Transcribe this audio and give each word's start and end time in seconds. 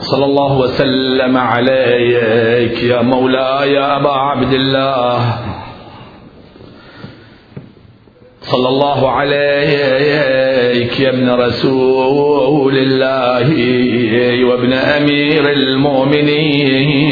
صلى 0.00 0.24
الله 0.24 0.58
وسلم 0.58 1.36
عليك 1.36 2.82
يا 2.82 3.02
مولاي 3.02 3.72
يا 3.72 3.96
أبا 3.96 4.10
عبد 4.10 4.54
الله. 4.54 5.38
صلى 8.42 8.68
الله 8.68 9.10
عليك 9.10 11.00
يا 11.00 11.08
ابن 11.10 11.30
رسول 11.30 12.78
الله 12.78 13.48
وابن 14.44 14.72
أمير 14.72 15.52
المؤمنين 15.52 17.08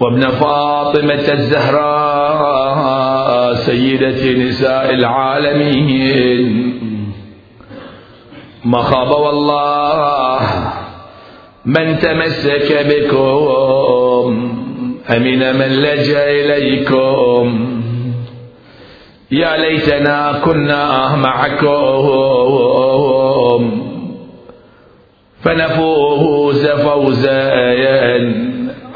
وابن 0.00 0.20
فاطمة 0.20 1.32
الزهراء 1.32 2.78
سيدة 3.54 4.32
نساء 4.32 4.94
العالمين. 4.94 6.77
ما 8.64 8.82
خاب 8.82 9.10
والله 9.10 10.40
من 11.64 11.98
تمسك 11.98 12.86
بكم 12.90 14.58
أمن 15.16 15.56
من 15.58 15.68
لجأ 15.82 16.30
إليكم. 16.30 17.74
يا 19.30 19.56
ليتنا 19.56 20.32
كنا 20.44 21.16
معكم 21.16 22.08
فنفوز 25.42 26.66
فوزا 26.66 27.52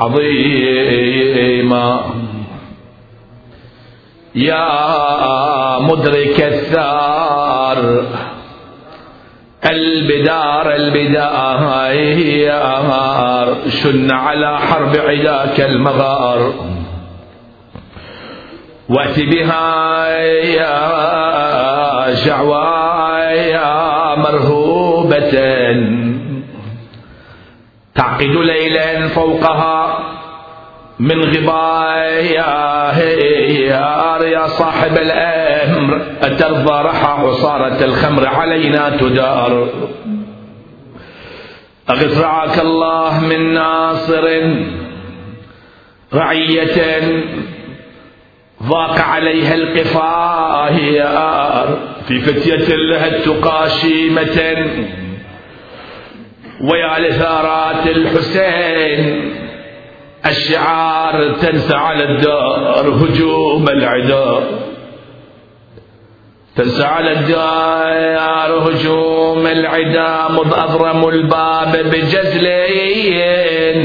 عظيما. 0.01 2.05
يا 4.35 5.79
مدرك 5.79 6.41
الثار 6.41 8.05
البدار 9.71 10.75
البدار 10.75 11.63
شن 13.69 14.11
على 14.11 14.59
حرب 14.59 14.97
عداك 14.97 15.61
المغار. 15.61 16.55
وأت 18.89 19.21
بها 19.21 20.07
يا 20.59 22.15
شعوى 22.15 22.83
يا 23.33 24.15
مرهوبة. 24.15 25.35
تعقد 27.95 28.37
ليلا 28.37 29.09
فوقها 29.09 30.12
من 31.03 31.25
غبايا 31.25 32.93
يا 34.23 34.47
صاحب 34.47 34.99
الأمر 34.99 36.03
أترضى 36.23 36.83
رحى 36.83 37.07
عصارة 37.07 37.85
الخمر 37.85 38.27
علينا 38.27 38.97
تدار. 38.97 39.69
أغث 41.91 42.21
رعاك 42.21 42.59
الله 42.59 43.21
من 43.21 43.55
ناصر 43.55 44.43
رعية 46.15 47.01
ضاق 48.63 49.01
عليها 49.01 49.55
القفايار 49.55 50.99
في 52.09 52.21
فتية 52.21 52.77
لها 52.77 53.07
التقى 53.07 53.71
شيمة 53.71 54.57
ويا 56.61 56.99
لثارات 56.99 57.87
الحسين. 57.87 59.42
الشعار 60.27 61.33
تنسى 61.33 61.75
على 61.75 62.05
الدار 62.05 62.89
هجوم 62.89 63.69
العداء 63.69 64.43
تنسى 66.57 66.85
على 66.85 67.13
الدار 67.13 68.69
هجوم 68.69 69.47
العدا 69.47 70.29
مذ 70.29 70.53
الباب 71.05 71.77
بجزلين. 71.91 73.79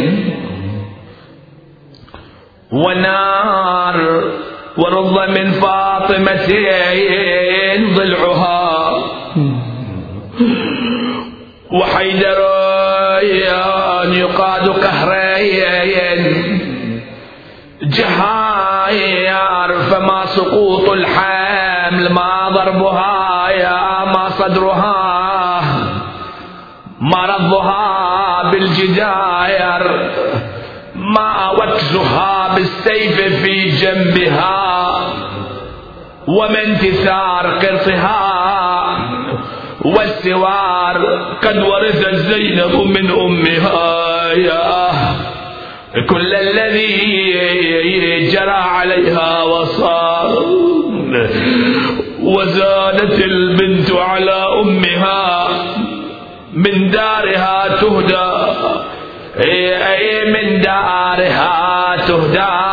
ونار 2.71 3.97
ورض 4.77 5.29
من 5.29 5.51
فاطمتين 5.51 6.73
ضلعها. 7.95 8.67
وحيدر 11.71 12.39
يقاد 14.13 14.69
قهرين. 14.69 15.76
فما 20.07 20.25
سقوط 20.25 20.89
الحمل 20.89 22.11
ما 22.13 22.49
ضربها 22.49 23.49
يا 23.49 24.05
ما 24.05 24.29
صدرها 24.29 25.61
ما 26.99 27.25
رضها 27.25 28.51
بالجداير 28.51 30.11
ما 30.95 31.49
وكزها 31.51 32.55
بالسيف 32.55 33.21
في 33.43 33.69
جنبها 33.69 34.87
وما 36.27 36.63
انتثار 36.63 37.47
قرصها 37.47 38.27
والسوار 39.81 40.97
قد 41.43 41.57
ورثت 41.57 42.15
زينب 42.15 42.75
من 42.75 43.11
أمها 43.11 44.31
يا 44.33 44.89
كل 46.05 46.35
الذي 46.35 47.17
جرى 48.31 48.51
عليها 48.51 49.43
وصار 49.43 50.29
وزادت 52.21 53.23
البنت 53.25 53.91
على 53.91 54.45
أمها 54.63 55.47
من 56.53 56.89
دارها 56.89 57.67
تهدى. 57.81 58.31
أي 59.39 60.31
من 60.31 60.61
دارها 60.61 61.95
تهدى. 62.07 62.67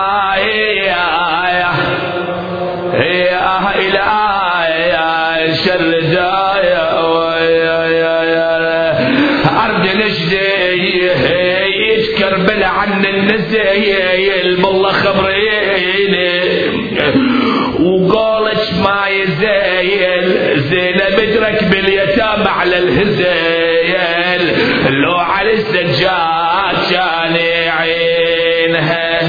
السجاد 25.55 26.77
كان 26.91 27.37
عينها 27.79 29.21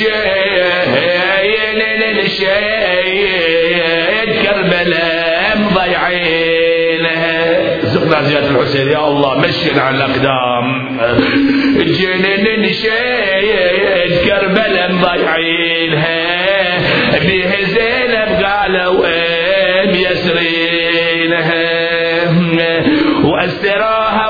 جاين 0.00 1.80
الشيد 2.18 4.30
كربلاء 4.42 5.58
مضيعينها 5.58 7.36
زقنا 7.82 8.22
زيادة 8.22 8.50
الحسين 8.50 8.88
يا 8.88 9.08
الله 9.08 9.38
مشينا 9.38 9.82
على 9.82 9.96
الأقدام. 9.96 10.66
جنن 11.78 12.72
شيد 12.72 14.12
كربلاء 14.24 14.92
مضيعينها 14.92 16.20
بيه 17.26 17.64
زينب 17.64 18.44
قالوا 18.44 19.06
يسرينها 19.94 21.70
وأسروها 23.24 24.29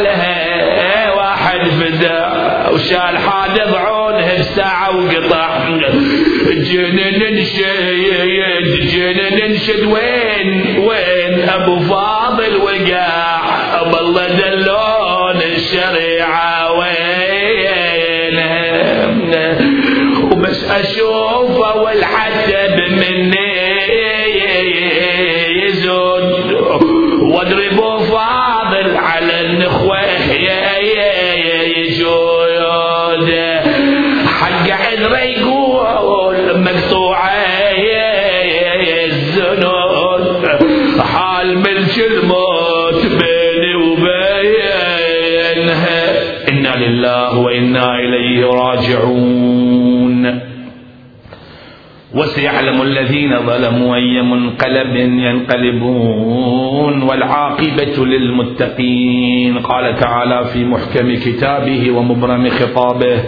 ولالها 0.00 1.12
واحد 1.12 1.60
فدا 1.68 2.68
وشال 2.70 3.18
حادث 3.18 3.74
عونها 3.74 4.38
بساعة 4.38 4.96
وقطع. 4.96 5.68
جنن 6.48 7.34
نشيد 7.34 8.68
جنن 8.92 9.52
نشد 9.52 9.84
وين؟ 9.84 10.78
وين؟ 10.78 11.48
أبو 11.48 11.78
فاضل 11.78 12.56
وقع. 12.56 13.42
بالله 13.82 14.28
دلون 14.28 15.42
الشريعة. 15.42 16.72
وينها 16.78 18.04
وبس 20.22 20.70
أشوفه 20.70 21.76
والحتب 21.76 22.80
مني 22.90 23.54
يزود. 25.64 26.52
واضربوا 27.22 27.98
فاضل 27.98 28.43
على 28.96 29.40
النخوة 29.40 30.00
يجود 31.76 33.30
حق 34.26 34.70
عذرة 34.70 35.18
يقول 35.18 36.60
مقطوعة 36.60 37.30
الزنود 39.04 40.48
حال 41.00 41.58
ملك 41.58 41.98
الموت 42.10 43.02
بيني 43.06 43.74
وبينها. 43.74 45.24
إنا 46.48 46.74
لله 46.76 47.38
وإنا 47.38 47.98
إليه 47.98 48.46
راجعون. 48.46 49.93
وسيعلم 52.14 52.82
الذين 52.82 53.38
ظلموا 53.46 53.96
أي 53.96 54.22
منقلب 54.22 54.96
ينقلبون 55.26 57.02
والعاقبة 57.02 58.06
للمتقين. 58.06 59.58
قال 59.58 59.96
تعالى 59.96 60.44
في 60.44 60.64
محكم 60.64 61.14
كتابه 61.14 61.90
ومبرم 61.90 62.48
خطابه 62.48 63.18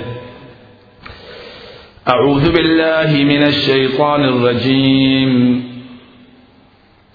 أعوذ 2.09 2.53
بالله 2.53 3.25
من 3.25 3.43
الشيطان 3.43 4.25
الرجيم. 4.25 5.63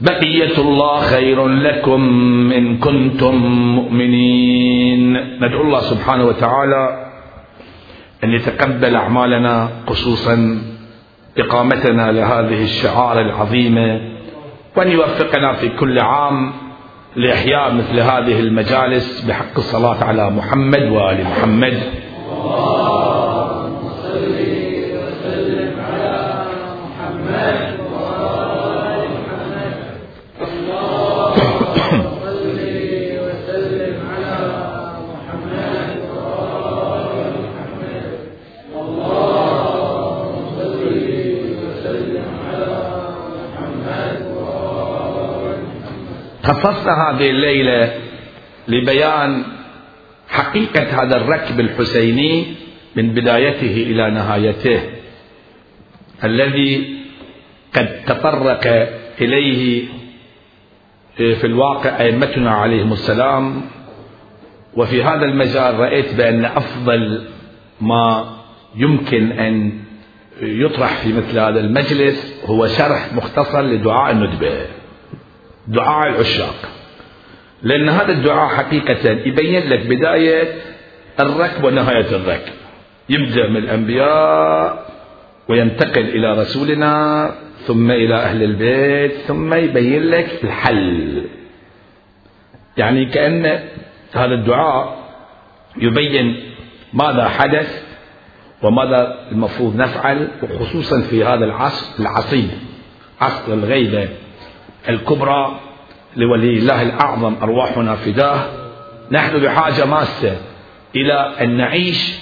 بقية 0.01 0.57
الله 0.57 0.99
خير 0.99 1.47
لكم 1.47 2.01
إن 2.51 2.77
كنتم 2.77 3.35
مؤمنين. 3.75 5.17
ندعو 5.39 5.61
الله 5.61 5.79
سبحانه 5.79 6.25
وتعالى 6.25 7.11
أن 8.23 8.29
يتقبل 8.33 8.95
أعمالنا 8.95 9.69
خصوصا 9.87 10.61
إقامتنا 11.37 12.11
لهذه 12.11 12.63
الشعار 12.63 13.21
العظيمة 13.21 14.01
وأن 14.77 14.91
يوفقنا 14.91 15.53
في 15.53 15.69
كل 15.69 15.99
عام 15.99 16.53
لإحياء 17.15 17.73
مثل 17.73 17.99
هذه 17.99 18.39
المجالس 18.39 19.21
بحق 19.21 19.57
الصلاة 19.57 20.03
على 20.03 20.29
محمد 20.29 20.83
وآل 20.83 21.23
محمد. 21.23 21.79
خصصنا 46.43 46.93
هذه 47.09 47.29
الليلة 47.29 47.93
لبيان 48.67 49.43
حقيقة 50.29 51.03
هذا 51.03 51.17
الركب 51.17 51.59
الحسيني 51.59 52.45
من 52.95 53.13
بدايته 53.13 53.83
إلى 53.87 54.11
نهايته 54.11 54.81
الذي 56.23 56.97
قد 57.75 58.03
تطرق 58.05 58.89
إليه 59.21 59.87
في 61.15 61.43
الواقع 61.43 62.01
أئمتنا 62.01 62.51
عليهم 62.51 62.93
السلام. 62.93 63.61
وفي 64.73 65.03
هذا 65.03 65.25
المجال 65.25 65.79
رأيت 65.79 66.15
بأن 66.15 66.45
أفضل 66.45 67.27
ما 67.81 68.35
يمكن 68.75 69.31
أن 69.31 69.79
يطرح 70.41 70.95
في 70.95 71.13
مثل 71.13 71.39
هذا 71.39 71.59
المجلس 71.59 72.43
هو 72.45 72.67
شرح 72.67 73.13
مختصر 73.13 73.61
لدعاء 73.61 74.11
الندبة. 74.11 74.65
دعاء 75.67 76.09
العشاق. 76.09 76.55
لأن 77.63 77.89
هذا 77.89 78.11
الدعاء 78.11 78.55
حقيقة 78.55 79.09
يبين 79.09 79.69
لك 79.69 79.85
بداية 79.85 80.53
الركب 81.19 81.63
ونهاية 81.63 82.15
الركب. 82.15 82.53
يبدأ 83.09 83.47
من 83.47 83.57
الأنبياء 83.57 84.91
وينتقل 85.47 86.01
إلى 86.01 86.41
رسولنا 86.41 87.31
ثم 87.67 87.91
إلى 87.91 88.15
أهل 88.15 88.43
البيت 88.43 89.11
ثم 89.11 89.53
يبين 89.53 90.03
لك 90.03 90.43
الحل. 90.43 91.25
يعني 92.77 93.05
كأن 93.05 93.59
هذا 94.13 94.33
الدعاء 94.33 94.97
يبين 95.77 96.43
ماذا 96.93 97.27
حدث 97.27 97.83
وماذا 98.61 99.27
المفروض 99.31 99.75
نفعل 99.75 100.27
وخصوصا 100.43 101.01
في 101.01 101.23
هذا 101.23 101.45
العصر 101.45 101.85
العصيب 101.99 102.49
عصر 103.21 103.53
الغيبة. 103.53 104.09
الكبرى 104.89 105.59
لولي 106.15 106.57
الله 106.57 106.81
الأعظم 106.81 107.35
أرواحنا 107.43 107.95
فداه. 107.95 108.45
نحن 109.11 109.39
بحاجة 109.39 109.85
ماسة 109.85 110.37
إلى 110.95 111.35
أن 111.41 111.57
نعيش 111.57 112.13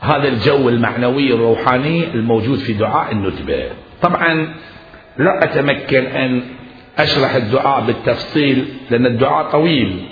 هذا 0.00 0.28
الجو 0.28 0.68
المعنوي 0.68 1.32
الروحاني 1.32 2.04
الموجود 2.04 2.58
في 2.58 2.72
دعاء 2.72 3.12
الندبة. 3.12 3.70
طبعا 4.02 4.54
لا 5.18 5.44
أتمكن 5.44 6.06
أن 6.06 6.42
أشرح 6.98 7.34
الدعاء 7.34 7.80
بالتفصيل 7.80 8.68
لأن 8.90 9.06
الدعاء 9.06 9.50
طويل. 9.50 10.06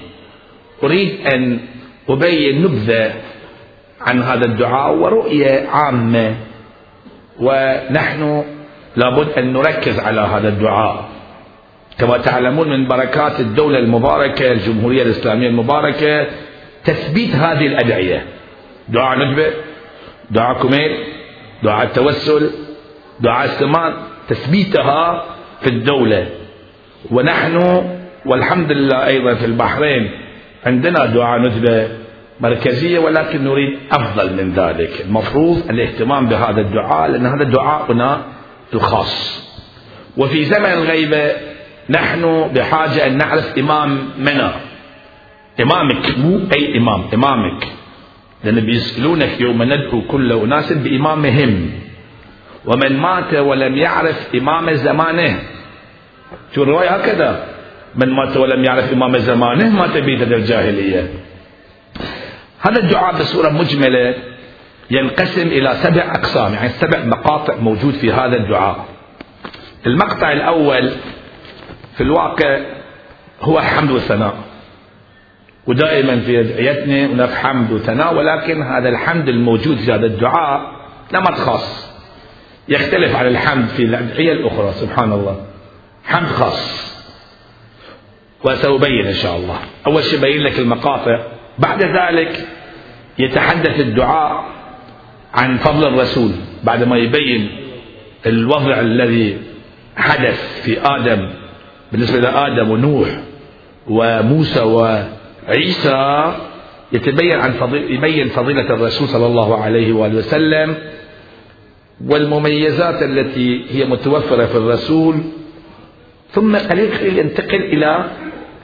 أريد 0.82 1.26
أن 1.26 1.60
أبين 2.08 2.62
نبذة 2.62 3.12
عن 4.00 4.22
هذا 4.22 4.44
الدعاء 4.44 4.94
ورؤية 4.94 5.68
عامة. 5.68 6.34
ونحن 7.40 8.44
لابد 8.96 9.28
أن 9.28 9.52
نركز 9.52 9.98
على 9.98 10.20
هذا 10.20 10.48
الدعاء. 10.48 11.08
كما 11.98 12.18
تعلمون 12.18 12.70
من 12.70 12.88
بركات 12.88 13.40
الدولة 13.40 13.78
المباركة 13.78 14.52
الجمهورية 14.52 15.02
الإسلامية 15.02 15.48
المباركة 15.48 16.26
تثبيت 16.84 17.34
هذه 17.34 17.66
الأدعية. 17.66 18.24
دعاء 18.88 19.18
ندبة 19.18 19.46
دعاء 20.30 20.62
كميل 20.62 20.90
دعاء 21.62 21.86
التوسل 21.86 22.50
دعاء 23.20 23.44
استمان 23.46 23.92
تثبيتها 24.28 25.24
في 25.60 25.66
الدولة. 25.66 26.26
ونحن 27.10 27.84
والحمد 28.26 28.72
لله 28.72 29.06
أيضا 29.06 29.34
في 29.34 29.46
البحرين 29.46 30.10
عندنا 30.66 31.06
دعاء 31.06 31.40
ندبة 31.40 31.88
مركزية 32.40 32.98
ولكن 32.98 33.44
نريد 33.44 33.78
أفضل 33.92 34.36
من 34.36 34.52
ذلك. 34.52 35.00
المفروض 35.00 35.70
الاهتمام 35.70 36.26
بهذا 36.26 36.60
الدعاء 36.60 37.10
لأن 37.10 37.26
هذا 37.26 37.44
دعاءنا 37.44 38.22
الخاص. 38.74 39.44
وفي 40.16 40.44
زمن 40.44 40.72
الغيبة 40.72 41.53
نحن 41.90 42.50
بحاجة 42.54 43.06
أن 43.06 43.16
نعرف 43.16 43.58
إمام 43.58 44.08
منا. 44.18 44.52
إمامك 45.60 46.18
مو 46.18 46.40
أي 46.56 46.78
إمام 46.78 47.04
إمامك. 47.14 47.66
لأن 48.44 48.60
بيسألونك 48.60 49.40
يوم 49.40 49.62
ندعو 49.62 50.02
كل 50.02 50.32
أناس 50.32 50.72
بإمامهم. 50.72 51.70
ومن 52.64 52.96
مات 52.96 53.34
ولم 53.34 53.76
يعرف 53.76 54.34
إمام 54.34 54.72
زمانه. 54.72 55.38
شو 56.54 56.62
الرواية 56.62 56.88
هكذا؟ 56.88 57.46
من 57.94 58.10
مات 58.10 58.36
ولم 58.36 58.64
يعرف 58.64 58.92
إمام 58.92 59.18
زمانه 59.18 59.70
مات 59.70 59.96
بيدة 59.96 60.36
الجاهلية 60.36 61.08
هذا 62.60 62.82
الدعاء 62.82 63.14
بصورة 63.14 63.48
مجملة 63.48 64.14
ينقسم 64.90 65.46
إلى 65.46 65.74
سبع 65.74 66.02
أقسام 66.14 66.54
يعني 66.54 66.68
سبع 66.68 67.04
مقاطع 67.04 67.56
موجود 67.56 67.94
في 67.94 68.12
هذا 68.12 68.36
الدعاء. 68.36 68.84
المقطع 69.86 70.32
الأول 70.32 70.90
في 71.96 72.02
الواقع 72.02 72.60
هو 73.42 73.58
الحمد 73.58 73.90
والثناء 73.90 74.34
ودائما 75.66 76.20
في 76.20 76.40
ادعيتنا 76.40 77.06
هناك 77.06 77.30
حمد 77.30 77.72
وثناء 77.72 78.14
ولكن 78.14 78.62
هذا 78.62 78.88
الحمد 78.88 79.28
الموجود 79.28 79.76
في 79.76 79.92
هذا 79.92 80.06
الدعاء 80.06 80.60
نمط 81.14 81.34
خاص. 81.34 81.94
يختلف 82.68 83.16
عن 83.16 83.26
الحمد 83.26 83.66
في 83.68 83.82
الأدعية 83.82 84.32
الأخرى 84.32 84.72
سبحان 84.72 85.12
الله. 85.12 85.46
حمد 86.04 86.28
خاص. 86.28 86.94
وسأبين 88.44 89.06
إن 89.06 89.14
شاء 89.14 89.36
الله. 89.36 89.58
أول 89.86 90.04
شيء 90.04 90.20
بين 90.20 90.42
لك 90.42 90.58
المقاطع. 90.58 91.22
بعد 91.58 91.82
ذلك 91.82 92.46
يتحدث 93.18 93.80
الدعاء 93.80 94.44
عن 95.34 95.58
فضل 95.58 95.88
الرسول 95.88 96.30
بعد 96.64 96.82
ما 96.82 96.96
يبين 96.96 97.50
الوضع 98.26 98.80
الذي 98.80 99.38
حدث 99.96 100.62
في 100.62 100.80
آدم 100.80 101.30
بالنسبة 101.92 102.18
إلى 102.18 102.28
آدم 102.28 102.70
ونوح 102.70 103.08
وموسى 103.88 104.60
وعيسى 104.60 106.32
يتبين 106.92 107.40
عن 107.40 107.52
فضيل 107.52 107.90
يبين 107.90 108.28
فضيلة 108.28 108.70
الرسول 108.70 109.08
صلى 109.08 109.26
الله 109.26 109.62
عليه 109.62 109.92
وآله 109.92 110.16
وسلم 110.16 110.76
والمميزات 112.06 113.02
التي 113.02 113.64
هي 113.70 113.84
متوفرة 113.84 114.46
في 114.46 114.56
الرسول. 114.56 115.16
ثم 116.32 116.56
قليل 116.56 116.98
قليل 116.98 117.18
ينتقل 117.18 117.62
إلى 117.62 118.04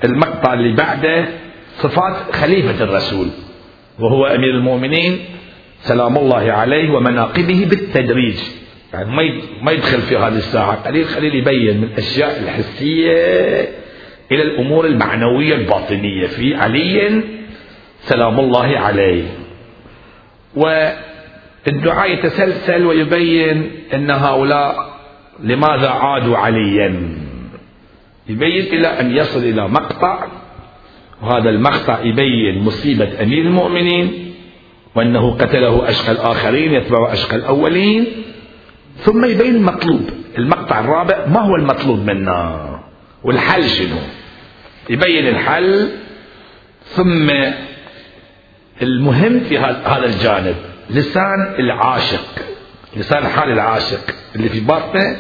المقطع 0.04 0.54
اللي 0.54 0.72
بعده 0.76 1.28
صفات 1.78 2.16
خليفة 2.32 2.84
الرسول 2.84 3.26
وهو 3.98 4.26
أمير 4.26 4.50
المؤمنين 4.50 5.18
سلام 5.80 6.18
الله 6.18 6.52
عليه 6.52 6.90
ومناقبه 6.90 7.66
بالتدريج. 7.70 8.36
يعني 8.92 9.42
ما 9.62 9.72
يدخل 9.72 10.00
في 10.00 10.16
هذه 10.16 10.36
الساعة. 10.36 10.74
قليل 10.74 11.04
قليل 11.04 11.34
يبين 11.34 11.76
من 11.76 11.84
الأشياء 11.84 12.40
الحسية 12.40 13.12
إلى 14.32 14.42
الأمور 14.42 14.86
المعنوية 14.86 15.54
الباطنية. 15.54 16.26
في 16.26 16.54
علي 16.54 17.22
سلام 18.00 18.40
الله 18.40 18.78
عليه. 18.78 19.24
والدعاء 20.56 22.10
يتسلسل 22.12 22.86
ويبين 22.86 23.70
أن 23.94 24.10
هؤلاء 24.10 24.98
لماذا 25.42 25.88
عادوا 25.88 26.36
عليا. 26.36 27.18
يبين 28.28 28.64
إلى 28.66 28.86
أن 28.86 29.16
يصل 29.16 29.40
إلى 29.40 29.68
مقطع 29.68 30.26
وهذا 31.22 31.50
المقطع 31.50 32.00
يبين 32.04 32.64
مصيبة 32.64 33.22
أمير 33.22 33.44
المؤمنين 33.44 34.34
وأنه 34.94 35.30
قتله 35.30 35.88
أشقى 35.88 36.12
الآخرين 36.12 36.72
يتبع 36.74 37.12
أشقى 37.12 37.36
الأولين. 37.36 38.06
ثم 39.04 39.24
يبين 39.24 39.56
المطلوب. 39.56 40.10
المقطع 40.38 40.80
الرابع 40.80 41.26
ما 41.26 41.40
هو 41.40 41.56
المطلوب 41.56 41.98
منا؟ 41.98 42.80
والحل 43.24 43.68
شنو؟ 43.68 43.98
يبين 44.90 45.28
الحل 45.28 45.90
ثم 46.84 47.30
المهم 48.82 49.40
في 49.40 49.58
هذا 49.58 50.04
الجانب 50.04 50.56
لسان 50.90 51.54
العاشق. 51.58 52.26
لسان 52.96 53.26
حال 53.26 53.52
العاشق 53.52 54.14
اللي 54.36 54.48
في 54.48 54.60
باطنه 54.60 55.16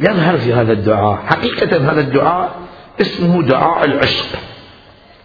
يظهر 0.00 0.36
في 0.36 0.52
هذا 0.52 0.72
الدعاء. 0.72 1.26
حقيقة 1.26 1.92
هذا 1.92 2.00
الدعاء 2.00 2.56
اسمه 3.00 3.42
دعاء 3.42 3.84
العشق. 3.84 4.38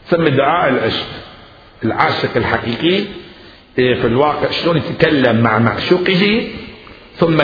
سمي 0.10 0.30
دعاء 0.30 0.70
العشق. 0.70 1.08
العاشق 1.84 2.38
الحقيقي 2.38 3.06
إيه، 3.78 4.02
في 4.02 4.08
الواقع 4.08 4.52
شلون 4.52 4.78
يتكلم 4.78 5.42
مع 5.42 5.60
معشوقه 5.60 6.48
ثم 7.18 7.42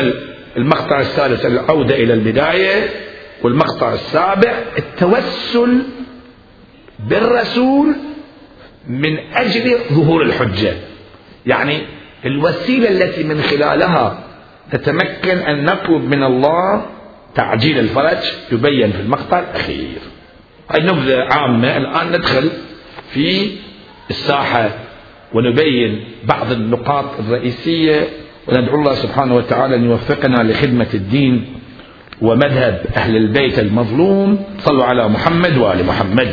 المقطع 0.58 1.00
الثالث 1.00 1.46
العودة 1.46 1.96
إلى 1.96 2.14
البداية 2.14 2.90
والمقطع 3.44 3.94
السابع 3.94 4.60
التوسل 4.78 5.84
بالرسول 7.00 7.96
من 8.88 9.20
أجل 9.34 9.78
ظهور 9.94 10.22
الحجة. 10.22 10.74
يعني 11.46 11.82
الوسيلة 12.26 12.90
التي 12.90 13.24
من 13.24 13.42
خلالها 13.42 14.24
نتمكن 14.74 15.38
أن 15.38 15.66
نطلب 15.66 16.04
من 16.04 16.24
الله 16.24 16.86
تعجيل 17.36 17.80
الفرج 17.80 18.18
يبين 18.52 18.92
في 18.92 19.02
المقطع 19.02 19.40
الأخير. 19.40 20.00
هذه 20.70 20.82
نبذة 20.82 21.28
عامة 21.32 21.78
الآن 21.78 22.08
ندخل 22.08 22.50
في 23.12 23.52
الساحة 24.10 24.70
ونبين 25.34 26.04
بعض 26.24 26.52
النقاط 26.52 27.20
الرئيسية 27.20 28.08
وندعو 28.48 28.76
الله 28.76 28.94
سبحانه 28.94 29.36
وتعالى 29.36 29.76
أن 29.76 29.84
يوفقنا 29.86 30.44
لخدمة 30.44 30.88
الدين 30.94 31.46
ومذهب 32.22 32.86
أهل 32.98 33.16
البيت 33.18 33.60
المظلوم. 33.60 34.46
صلوا 34.58 34.84
على 34.84 35.08
محمد 35.10 35.58
وآل 35.58 35.86
محمد. 35.86 36.32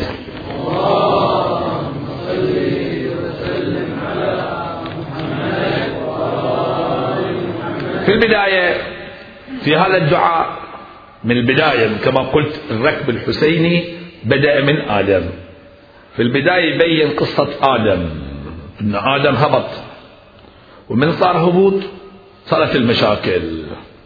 في 8.06 8.14
البداية 8.14 8.74
في 9.60 9.76
هذا 9.76 9.96
الدعاء 9.96 10.46
من 11.24 11.36
البداية 11.36 11.88
كما 12.04 12.20
قلت 12.20 12.60
الركب 12.70 13.10
الحسيني 13.10 13.84
بدأ 14.24 14.60
من 14.60 14.80
آدم. 14.80 15.22
في 16.16 16.22
البداية 16.22 16.74
يبين 16.74 17.10
قصة 17.10 17.48
آدم. 17.62 18.08
أن 18.80 18.94
آدم 18.94 19.34
هبط. 19.34 19.87
ومن 20.90 21.12
صار 21.12 21.36
هبوط 21.48 21.82
صارت 22.46 22.76
المشاكل. 22.76 23.62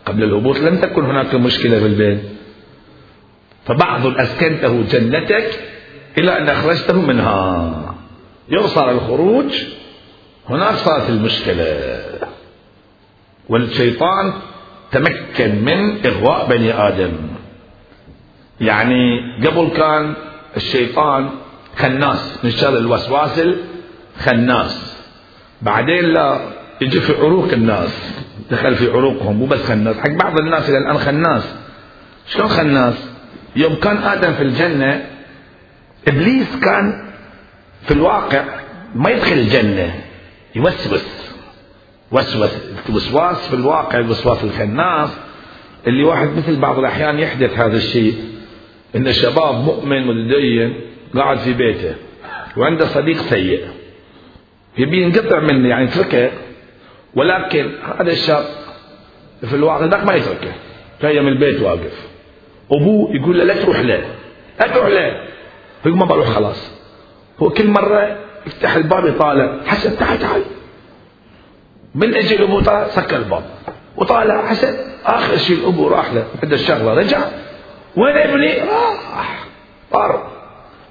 قبل 0.07 0.25
الهبوط 0.25 0.59
لم 0.59 0.77
تكن 0.77 1.05
هناك 1.05 1.35
مشكلة 1.35 1.79
في 1.79 1.87
البيت 1.87 2.23
فبعض 3.67 4.07
أسكنته 4.07 4.83
جنتك 4.83 5.61
إلى 6.19 6.39
أن 6.39 6.49
أخرجته 6.49 7.01
منها. 7.01 7.95
يوم 8.49 8.67
صار 8.67 8.91
الخروج 8.91 9.65
هناك 10.49 10.75
صارت 10.75 11.11
المشكلة. 11.11 12.01
والشيطان 13.49 14.33
تمكن 14.93 15.65
من 15.65 16.07
إغواء 16.07 16.47
بني 16.47 16.73
آدم. 16.73 17.13
يعني 18.61 19.21
قبل 19.47 19.69
كان 19.77 20.15
الشيطان 20.57 21.29
خناس 21.77 22.45
من 22.45 22.51
شر 22.51 22.79
الوسواس 22.79 23.41
خناس. 24.19 24.97
بعدين 25.63 26.05
لا 26.05 26.62
يجي 26.83 27.01
في 27.01 27.13
عروق 27.13 27.53
الناس 27.53 28.23
دخل 28.51 28.75
في 28.75 28.91
عروقهم 28.91 29.37
مو 29.37 29.47
بس 29.47 29.63
خناس 29.63 29.97
حق 29.97 30.11
بعض 30.11 30.39
الناس 30.39 30.69
إلى 30.69 30.79
الان 30.79 30.99
خناس. 30.99 31.55
شلون 32.27 32.49
خناس؟ 32.49 32.95
يوم 33.57 33.75
كان 33.75 33.97
آدم 33.97 34.33
في 34.33 34.43
الجنة 34.43 35.05
إبليس 36.09 36.57
كان 36.63 37.11
في 37.83 37.91
الواقع 37.95 38.45
ما 38.95 39.11
يدخل 39.11 39.33
الجنة 39.33 39.95
يوسوس. 40.55 41.33
وسوس 42.11 42.51
الوسواس 42.89 43.49
في 43.49 43.55
الواقع 43.55 43.99
الوسواس 43.99 44.45
الخناس. 44.45 45.11
اللي 45.87 46.05
واحد 46.05 46.29
مثل 46.37 46.57
بعض 46.57 46.79
الأحيان 46.79 47.19
يحدث 47.19 47.59
هذا 47.59 47.77
الشيء 47.77 48.15
إن 48.97 49.13
شباب 49.13 49.55
مؤمن 49.55 50.07
متدين 50.07 50.81
قاعد 51.15 51.39
في 51.39 51.53
بيته 51.53 51.95
وعنده 52.57 52.87
صديق 52.87 53.17
سيء 53.17 53.65
يبي 54.79 55.03
ينقطع 55.03 55.41
منه 55.41 55.69
يعني 55.69 55.85
يتركه 55.85 56.31
ولكن 57.17 57.73
هذا 57.99 58.13
الشاب 58.13 58.45
في 59.41 59.57
الواقع 59.57 59.85
ذاك 59.85 60.05
ما 60.05 60.15
يتركه. 60.15 60.53
جاي 61.03 61.21
من 61.21 61.29
البيت 61.29 61.63
واقف. 61.63 62.09
أبوه 62.73 63.17
يقول 63.17 63.39
له 63.39 63.45
لا 63.45 63.55
تروح 63.55 63.81
له 63.81 64.05
لا 64.61 64.67
تروح 64.67 64.87
له. 64.87 65.29
يقول 65.87 65.99
ما 65.99 66.05
بروح 66.05 66.29
خلاص. 66.29 66.73
هو 67.43 67.51
كل 67.51 67.67
مرة 67.67 68.19
يفتح 68.47 68.75
الباب 68.75 69.07
يطالع. 69.07 69.59
حسن 69.67 69.99
تعال 69.99 70.19
تعال. 70.19 70.43
من 71.95 72.15
اجى 72.15 72.37
الابو 72.37 72.61
طالع 72.61 72.89
سكر 72.89 73.17
الباب. 73.17 73.45
وطالع 73.97 74.47
حسن. 74.47 74.75
آخر 75.05 75.37
شيء 75.37 75.57
الابو 75.57 75.89
راح 75.89 76.13
له. 76.13 76.27
عنده 76.43 76.55
الشغلة 76.55 76.95
رجع. 76.95 77.21
وين 77.97 78.17
ابني؟ 78.17 78.59
راح. 78.59 79.47
طار. 79.93 80.31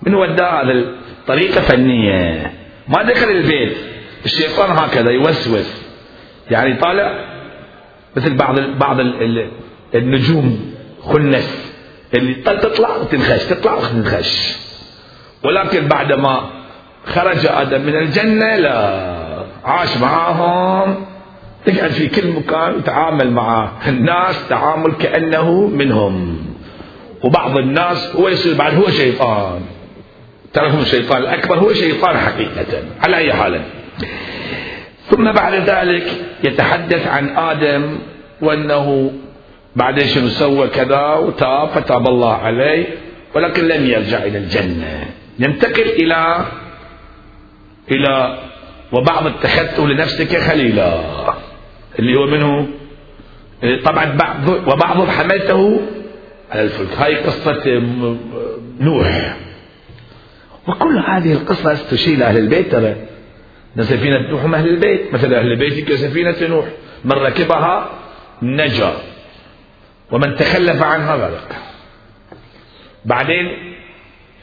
من 0.01 0.15
وداه 0.15 0.63
هذا 0.63 0.95
طريقه 1.27 1.61
فنيه 1.61 2.53
ما 2.87 3.03
دخل 3.03 3.29
البيت. 3.29 3.77
الشيطان 4.25 4.71
هكذا 4.71 5.11
يوسوس. 5.11 5.90
يعني 6.51 6.73
طالع 6.73 7.25
مثل 8.15 8.33
بعض 8.33 8.57
ال 8.59 8.73
بعض 8.77 8.99
ال 8.99 9.49
النجوم 9.95 10.73
خنس 11.01 11.71
اللي 12.13 12.33
تطلع 12.33 12.95
وتنخش 12.95 13.45
تطلع 13.45 13.73
وتنخش. 13.73 14.57
ولكن 15.43 15.87
بعدما 15.87 16.49
خرج 17.05 17.45
آدم 17.45 17.81
من 17.81 17.95
الجنة 17.95 18.55
لا 18.55 19.11
عاش 19.65 19.97
معاهم 19.97 21.05
تقعد 21.65 21.91
في 21.91 22.07
كل 22.07 22.27
مكان 22.27 22.79
يتعامل 22.79 23.31
مع 23.31 23.71
الناس 23.87 24.47
تعامل 24.49 24.93
كأنه 24.93 25.67
منهم. 25.67 26.37
وبعض 27.23 27.57
الناس 27.57 28.15
هو 28.15 28.27
يصير 28.27 28.57
بعد 28.57 28.75
هو 28.75 28.89
شيطان. 28.89 29.61
ترى 30.53 30.71
هو 30.71 30.81
الشيطان 30.81 31.21
الأكبر 31.21 31.59
هو 31.59 31.73
شيطان 31.73 32.17
حقيقة 32.17 32.83
على 33.01 33.17
أي 33.17 33.33
حال. 33.33 33.61
ثم 35.11 35.31
بعد 35.31 35.53
ذلك 35.53 36.05
يتحدث 36.43 37.07
عن 37.07 37.29
آدم 37.37 37.99
وأنه 38.41 39.11
بعدين 39.75 40.07
شنو 40.07 40.27
سوى 40.27 40.67
كذا 40.67 41.13
وتاب 41.13 41.67
فتاب 41.67 42.07
الله 42.07 42.33
عليه 42.33 42.85
ولكن 43.35 43.67
لم 43.67 43.85
يرجع 43.85 44.23
إلى 44.23 44.37
الجنة. 44.37 45.05
ينتقل 45.39 45.89
إلى 45.89 46.45
إلى 47.91 48.37
وبعض 48.91 49.27
اتخذته 49.27 49.87
لنفسك 49.87 50.37
خليلا 50.37 50.93
اللي 51.99 52.15
هو 52.17 52.25
منه 52.25 52.67
طبعا 53.85 54.05
بعض 54.05 54.49
وبعض 54.67 55.09
حملته 55.09 55.81
على 56.51 56.63
الفلك. 56.63 56.97
هاي 56.97 57.15
قصة 57.15 57.81
نوح. 58.79 59.37
وكل 60.67 60.97
هذه 60.97 61.33
القصص 61.33 61.89
تشير 61.89 62.25
أهل 62.25 62.37
البيت 62.37 62.71
ترى. 62.71 62.95
سفينة 63.79 64.29
نوح 64.29 64.43
أهل 64.43 64.67
البيت. 64.67 65.13
مثل 65.13 65.33
أهل 65.33 65.51
البيت 65.51 65.89
كسفينة 65.89 66.35
نوح 66.41 66.65
من 67.05 67.11
ركبها 67.11 67.89
نجا. 68.41 68.93
ومن 70.11 70.35
تخلف 70.35 70.83
عنها 70.83 71.15
غرق. 71.15 71.49
بعدين 73.05 73.45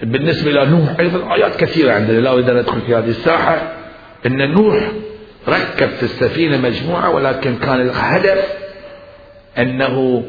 بالنسبة 0.02 0.50
إلى 0.50 0.66
نوح 0.66 1.00
أيضا 1.00 1.35
آيات 1.35 1.56
كثيرة 1.56 1.92
عندنا. 1.92 2.18
لا 2.18 2.32
أريد 2.32 2.50
أن 2.50 2.56
أدخل 2.56 2.80
في 2.80 2.94
هذه 2.94 3.08
الساحة. 3.08 3.73
أن 4.26 4.50
نوح 4.50 4.92
ركب 5.49 5.88
في 5.88 6.02
السفينة 6.02 6.56
مجموعة 6.56 7.11
ولكن 7.11 7.56
كان 7.56 7.80
الهدف 7.80 8.52
أنه 9.58 10.25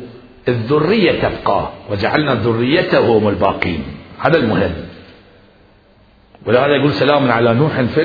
الذرية 0.48 1.12
تبقى. 1.12 1.70
وجعلنا 1.90 2.34
ذريته 2.34 3.00
هم 3.00 3.28
الباقين. 3.28 3.84
هذا 4.20 4.38
المهم. 4.38 4.74
ولهذا 6.46 6.76
يقول 6.76 6.92
سلام 6.92 7.32
على 7.32 7.54
نوح 7.54 7.82
في 7.82 8.02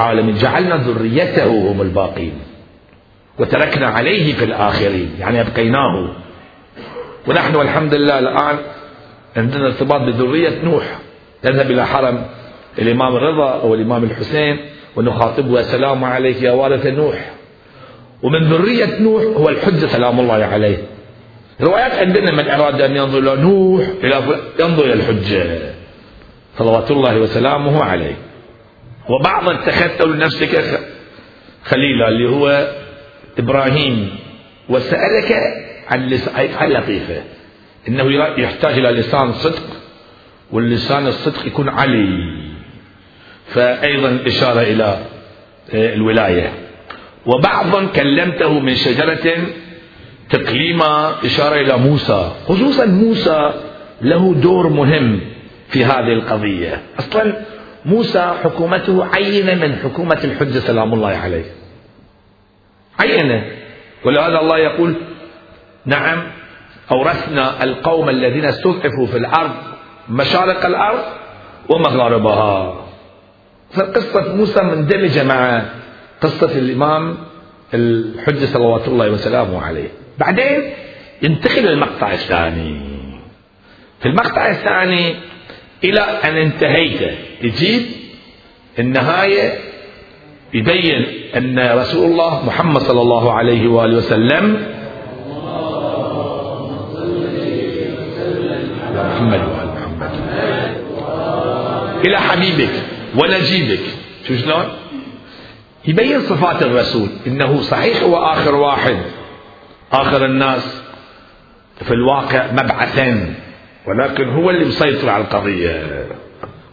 عالم 0.00 0.30
جعلنا 0.30 0.76
ذريته 0.76 1.72
هم 1.72 1.82
الباقين 1.82 2.32
وتركنا 3.38 3.86
عليه 3.86 4.32
في 4.32 4.44
الآخرين 4.44 5.10
يعني 5.18 5.40
أبقيناه. 5.40 6.08
ونحن 7.28 7.54
والحمد 7.54 7.94
لله 7.94 8.18
الآن 8.18 8.56
عندنا 9.36 9.66
ارتباط 9.66 10.00
بذرية 10.00 10.64
نوح. 10.64 10.84
نذهب 11.44 11.70
إلى 11.70 11.86
حرم 11.86 12.26
الإمام 12.78 13.16
الرضا 13.16 13.50
أو 13.50 13.74
الإمام 13.74 14.04
الحسين 14.04 14.56
ونخاطبه 14.96 15.60
السلام 15.60 16.04
عليك 16.04 16.42
يا 16.42 16.52
وارث 16.52 16.86
نوح. 16.86 17.30
ومن 18.22 18.52
ذرية 18.52 18.98
نوح 19.00 19.22
هو 19.22 19.48
الحجة 19.48 19.86
سلام 19.86 20.20
الله 20.20 20.44
عليه. 20.44 20.78
روايات 21.60 21.92
عندنا 21.92 22.32
من 22.32 22.48
أراد 22.48 22.80
أن 22.80 22.96
ينظر 22.96 23.18
إلى 23.18 23.42
نوح 23.42 23.84
إلى 24.04 24.22
ينظر 24.60 24.84
إلى 24.84 24.92
الحجة. 24.92 25.72
صلوات 26.58 26.90
الله 26.90 27.16
وسلامه 27.16 27.84
عليه. 27.84 28.29
وبعضا 29.10 29.54
اتخذته 29.54 30.06
لنفسك 30.06 30.80
خليلا 31.64 32.08
اللي 32.08 32.28
هو 32.28 32.68
إبراهيم 33.38 34.10
وسألك 34.68 35.38
عن 35.88 36.06
لسان 36.06 36.70
لطيفة 36.72 37.22
إنه 37.88 38.12
يحتاج 38.38 38.78
إلى 38.78 38.90
لسان 38.90 39.32
صدق 39.32 39.62
واللسان 40.52 41.06
الصدق 41.06 41.46
يكون 41.46 41.68
علي. 41.68 42.40
فأيضا 43.46 44.18
إشارة 44.26 44.60
إلى 44.60 44.98
آه، 45.74 45.94
الولاية. 45.94 46.52
وبعضا 47.26 47.86
كلمته 47.86 48.60
من 48.60 48.74
شجرة 48.74 49.46
تقليما 50.30 51.14
إشارة 51.24 51.54
إلى 51.54 51.76
موسى 51.76 52.32
خصوصا 52.48 52.84
موسى 52.86 53.52
له 54.02 54.34
دور 54.34 54.68
مهم 54.68 55.20
في 55.68 55.84
هذه 55.84 56.12
القضية. 56.12 56.82
أصلا 56.98 57.34
موسى 57.84 58.34
حكومته 58.44 59.06
عينة 59.14 59.54
من 59.54 59.76
حكومة 59.76 60.20
الحجة 60.24 60.58
سلام 60.58 60.94
الله 60.94 61.08
عليه. 61.08 61.44
عينة. 62.98 63.44
ولهذا 64.04 64.38
الله 64.40 64.58
يقول 64.58 64.94
نعم 65.86 66.22
أورثنا 66.92 67.64
القوم 67.64 68.08
الذين 68.08 68.44
استضعفوا 68.44 69.06
في 69.06 69.16
الأرض 69.16 69.54
مشارق 70.08 70.66
الأرض 70.66 71.04
ومغاربها. 71.68 72.86
فقصة 73.72 74.34
موسى 74.34 74.62
مندمجة 74.62 75.24
مع 75.24 75.62
قصة 76.20 76.58
الإمام 76.58 77.16
الحجة 77.74 78.46
صلوات 78.46 78.88
الله 78.88 79.10
وسلامه 79.10 79.62
عليه. 79.62 79.88
بعدين 80.18 80.72
ينتقل 81.22 81.62
للمقطع 81.62 82.12
الثاني. 82.12 82.80
في 84.00 84.06
المقطع 84.06 84.50
الثاني 84.50 85.16
إلى 85.84 86.00
أن 86.00 86.36
انتهيت. 86.36 87.18
يجيب 87.42 87.82
النهاية 88.78 89.58
يبين 90.54 91.06
أن 91.36 91.78
رسول 91.78 92.10
الله 92.10 92.46
محمد 92.46 92.80
صلى 92.80 93.00
الله 93.00 93.32
عليه 93.32 93.68
وآله 93.68 93.96
وسلم 93.96 94.66
محمد 98.94 99.40
محمد. 99.40 100.10
إلى 102.06 102.18
حبيبك 102.18 102.74
ونجيبك. 103.16 103.84
شو 104.28 104.36
شلون؟ 104.36 104.64
يبين 105.86 106.20
صفات 106.20 106.62
الرسول 106.62 107.08
إنه 107.26 107.60
صحيح 107.60 108.02
هو 108.02 108.16
اخر 108.16 108.54
واحد. 108.54 108.96
آخر 109.92 110.24
الناس 110.24 110.82
في 111.84 111.94
الواقع 111.94 112.52
مبعثا 112.52 113.34
ولكن 113.86 114.28
هو 114.28 114.50
اللي 114.50 114.64
مسيطر 114.64 115.08
على 115.08 115.24
القضية. 115.24 116.06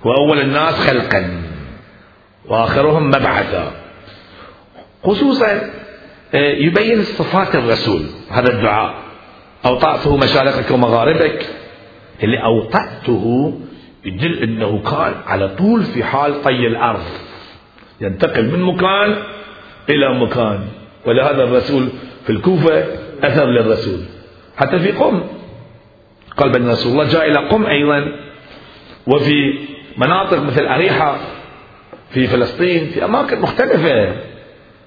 هو 0.06 0.14
أول 0.14 0.40
الناس 0.40 0.76
خلقا 0.76 1.42
وآخرهم 2.46 3.08
مبعثا. 3.08 3.72
خصوصا 5.04 5.62
آه، 6.36 6.52
يبين 6.52 7.04
صفات 7.04 7.56
الرسول 7.56 8.02
هذا 8.32 8.54
الدعاء. 8.54 8.94
أوطأته 9.66 10.18
مشارقك 10.18 10.72
ومغاربك. 10.72 11.46
اللي 12.24 12.44
أوطأته 12.44 13.54
يدل 14.06 14.44
إنه 14.44 14.82
كان 14.84 15.14
على 15.28 15.48
طول 15.48 15.84
في 15.84 16.04
حال 16.04 16.42
طي 16.44 16.68
الأرض. 16.68 17.04
ينتقل 18.02 18.46
من 18.46 18.62
مكان 18.62 19.16
إلى 19.90 20.20
مكان. 20.20 20.60
ولهذا 21.06 21.44
الرسول 21.44 21.88
في 22.26 22.30
الكوفة 22.30 22.86
أثر 23.24 23.46
للرسول. 23.46 24.00
حتى 24.58 24.80
في 24.80 24.92
قم 24.92 25.24
قال 26.38 26.52
بأن 26.52 26.70
رسول 26.70 26.92
الله 26.92 27.04
جاء 27.04 27.32
إلى 27.32 27.48
قم 27.48 27.66
أيضا 27.66 28.12
وفي 29.08 29.54
مناطق 29.98 30.44
مثل 30.44 30.66
أريحة 30.66 31.18
في 32.10 32.28
فلسطين 32.28 32.88
في 32.88 33.06
أماكن 33.06 33.42
مختلفة. 33.42 34.16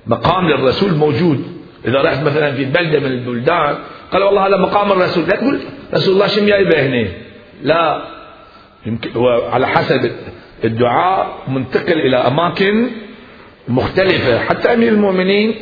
مقام 0.07 0.49
للرسول 0.49 0.95
موجود. 0.95 1.45
إذا 1.85 2.02
رحت 2.02 2.23
مثلا 2.23 2.52
في 2.52 2.64
بلدة 2.64 3.00
من 3.00 3.07
البلدان 3.07 3.78
قال 4.12 4.23
والله 4.23 4.47
هذا 4.47 4.57
مقام 4.57 4.92
الرسول. 4.92 5.25
لا 5.25 5.37
تقول 5.37 5.61
رسول 5.95 6.14
الله 6.14 6.26
شم 6.26 6.47
جايبه 6.47 6.87
هنا؟ 6.87 7.09
لا. 7.62 8.02
يمكن 8.87 9.11
هو 9.11 9.49
على 9.52 9.66
حسب 9.69 10.11
الدعاء 10.64 11.38
منتقل 11.49 12.00
إلى 12.00 12.16
أماكن 12.16 12.90
مختلفة. 13.69 14.38
حتى 14.38 14.75
أمير 14.75 14.92
المؤمنين 14.92 15.54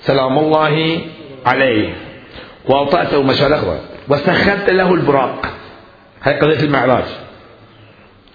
سلام 0.00 0.38
الله 0.38 1.00
عليه 1.46 1.94
وأوطأته 2.68 3.22
مشارقه 3.22 3.80
وسخرت 4.08 4.70
له 4.70 4.94
البراق. 4.94 5.46
هاي 6.22 6.40
قضية 6.40 6.60
المعراج. 6.60 7.04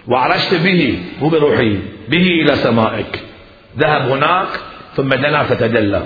وعرجت 0.08 0.54
به 0.54 1.02
مو 1.20 1.28
بروحي 1.28 1.78
به 2.08 2.26
إلى 2.42 2.56
سمائك. 2.56 3.22
ذهب 3.78 4.10
هناك 4.10 4.48
ثم 4.96 5.08
دنا 5.08 5.42
فتدلى 5.42 6.02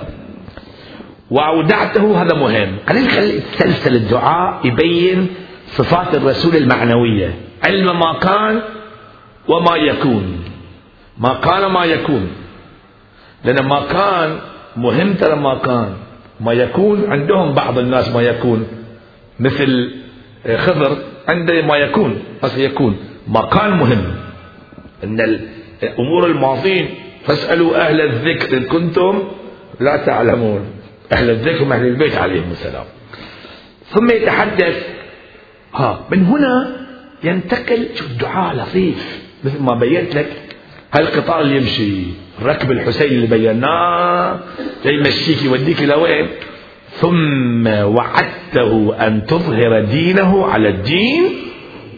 وأودعته 1.31 2.21
هذا 2.21 2.33
مهم. 2.33 2.77
خلينا 2.87 3.05
نخلي 3.05 3.41
سلسل 3.57 3.95
الدعاء 3.95 4.67
يبين 4.67 5.27
صفات 5.67 6.15
الرسول 6.15 6.55
المعنوية. 6.55 7.35
علم 7.63 7.99
ما 7.99 8.19
كان 8.19 8.61
وما 9.47 9.75
يكون. 9.75 10.43
ما 11.17 11.33
كان 11.33 11.71
ما 11.71 11.85
يكون. 11.85 12.29
لأن 13.43 13.65
ما 13.65 13.79
كان 13.91 14.39
مهم 14.77 15.13
ترى 15.13 15.35
ما 15.35 15.55
كان. 15.57 15.93
ما 16.39 16.53
يكون 16.53 17.11
عندهم 17.11 17.53
بعض 17.53 17.79
الناس 17.79 18.09
ما 18.09 18.21
يكون. 18.21 18.67
مثل 19.39 19.91
خضر 20.57 20.97
عنده 21.27 21.61
ما 21.61 21.77
يكون 21.77 22.23
بس 22.43 22.57
يكون. 22.57 22.97
كان 23.53 23.71
مهم. 23.71 24.15
إن 25.03 25.39
الأمور 25.83 26.25
الماضين 26.25 26.89
فاسألوا 27.25 27.87
أهل 27.87 28.01
الذكر 28.01 28.57
إن 28.57 28.63
كنتم 28.63 29.23
لا 29.79 29.97
تعلمون. 30.05 30.65
أهل 31.11 31.29
الذكر 31.29 31.63
هم 31.63 31.73
أهل 31.73 31.87
البيت 31.87 32.15
عليهم 32.15 32.51
السلام. 32.51 32.85
ثم 33.89 34.09
يتحدث. 34.09 34.87
ها 35.73 36.05
من 36.11 36.25
هنا 36.25 36.75
ينتقل 37.23 37.87
شوف 37.95 38.07
دعاء 38.19 38.55
لطيف. 38.55 39.25
مثل 39.43 39.61
ما 39.61 39.75
بينت 39.75 40.15
لك 40.15 40.29
هالقطار 40.93 41.41
اللي 41.41 41.57
يمشي 41.57 42.03
الركب 42.41 42.71
الحسين 42.71 43.07
اللي 43.07 43.27
بيناه 43.27 44.39
يمشيك 44.85 45.43
يوديك 45.43 45.83
إلى 45.83 45.93
وين؟ 45.93 46.27
ثم 46.95 47.67
وعدته 47.67 48.95
أن 49.07 49.25
تظهر 49.25 49.79
دينه 49.79 50.45
على 50.45 50.69
الدين. 50.69 51.23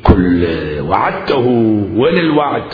كله 0.03 0.81
وعدته 0.81 1.47
وين 1.95 2.17
الوعد 2.17 2.73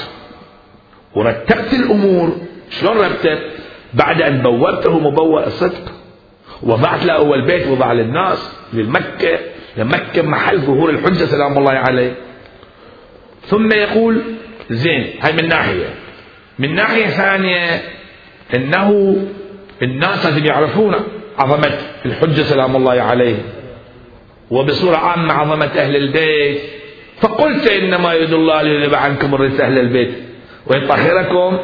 ورتبت 1.15 1.73
الأمور. 1.73 2.37
شلون 2.69 2.97
رتبت؟ 2.97 3.51
بعد 3.93 4.21
أن 4.21 4.41
بوابته 4.41 4.99
مبوأ 4.99 5.47
الصدق. 5.47 5.91
وضعت 6.63 7.05
له 7.05 7.13
أول 7.13 7.45
بيت 7.45 7.67
وضع 7.67 7.93
للناس 7.93 8.59
للمكة. 8.73 9.39
لمكة 9.77 10.21
محل 10.21 10.57
ظهور 10.57 10.89
الحجة 10.89 11.25
سلام 11.25 11.57
الله 11.57 11.71
عليه. 11.71 12.13
ثم 13.41 13.71
يقول 13.71 14.21
زين 14.69 15.09
هاي 15.21 15.33
من 15.33 15.47
ناحية. 15.47 15.89
من 16.59 16.75
ناحية 16.75 17.05
ثانية 17.05 17.81
إنه 18.55 19.17
الناس 19.81 20.25
لازم 20.25 20.45
يعرفون 20.45 20.95
عظمة 21.37 21.77
الحجة 22.05 22.41
سلام 22.41 22.75
الله 22.75 23.01
عليه. 23.01 23.35
وبصورة 24.51 24.97
عامة 24.97 25.33
عظمة 25.33 25.65
أهل 25.65 25.95
البيت. 25.95 26.61
فقلت 27.21 27.67
إنما 27.67 28.13
يريد 28.13 28.33
الله 28.33 28.61
ليذهب 28.61 28.95
عنكم 28.95 29.35
الرجس 29.35 29.59
أهل 29.59 29.79
البيت. 29.79 30.13
ويطهركم 30.67 31.57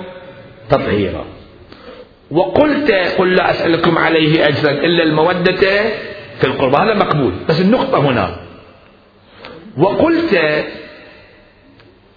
تطهيرا. 0.69 1.25
وقلت 2.32 2.91
قل 2.91 3.36
لا 3.36 3.51
أسألكم 3.51 3.97
عليه 3.97 4.47
أجرا 4.47 4.71
إلا 4.71 5.03
المودة 5.03 5.53
في 6.39 6.43
القربى 6.43 6.77
هذا 6.77 6.93
مقبول. 6.93 7.34
بس 7.49 7.62
النقطة 7.62 7.99
هنا. 7.99 8.36
وقلت 9.77 10.63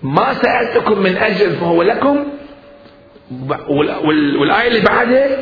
ما 0.03 0.35
سألتكم 0.35 0.99
من 0.99 1.17
أجل 1.17 1.51
فهو 1.51 1.83
لكم. 1.83 2.25
والآية 4.39 4.69
اللي 4.69 4.81
بعدها 4.81 5.39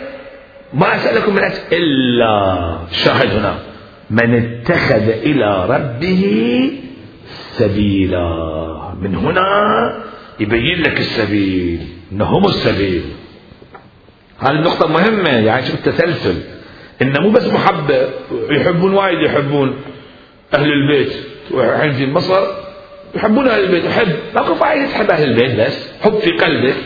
ما 0.74 0.96
أسألكم 0.96 1.34
من 1.34 1.44
أجل 1.44 1.58
إلا 1.72 2.78
شاهد 2.92 3.30
هنا 3.30 3.58
من 4.10 4.34
اتخذ 4.34 5.08
إلى 5.08 5.66
ربه 5.66 6.24
سبيلا. 7.30 8.94
من 9.00 9.14
هنا 9.14 9.44
يبين 10.40 10.82
لك 10.82 11.00
السبيل. 11.00 11.86
انهم 12.12 12.44
السبيل. 12.44 13.02
هذه 14.38 14.50
النقطة 14.50 14.88
مهمة. 14.88 15.28
يعني 15.30 15.66
شوف 15.66 15.74
التسلسل 15.74 16.42
إنه 17.02 17.20
مو 17.20 17.30
بس 17.30 17.52
محبة 17.52 18.08
يحبون 18.50 18.94
وايد 18.94 19.20
يحبون 19.20 19.76
أهل 20.54 20.72
البيت. 20.72 21.12
وحين 21.50 21.92
في 21.92 22.06
مصر 22.06 22.46
يحبون 23.14 23.48
أهل 23.48 23.64
البيت. 23.64 23.84
يحب. 23.84 24.16
ماكو 24.34 24.54
فايدة 24.54 24.86
تحب 24.86 25.10
أهل 25.10 25.30
البيت 25.30 25.60
بس. 25.60 25.92
حب 26.02 26.18
في 26.18 26.30
قلبك. 26.30 26.76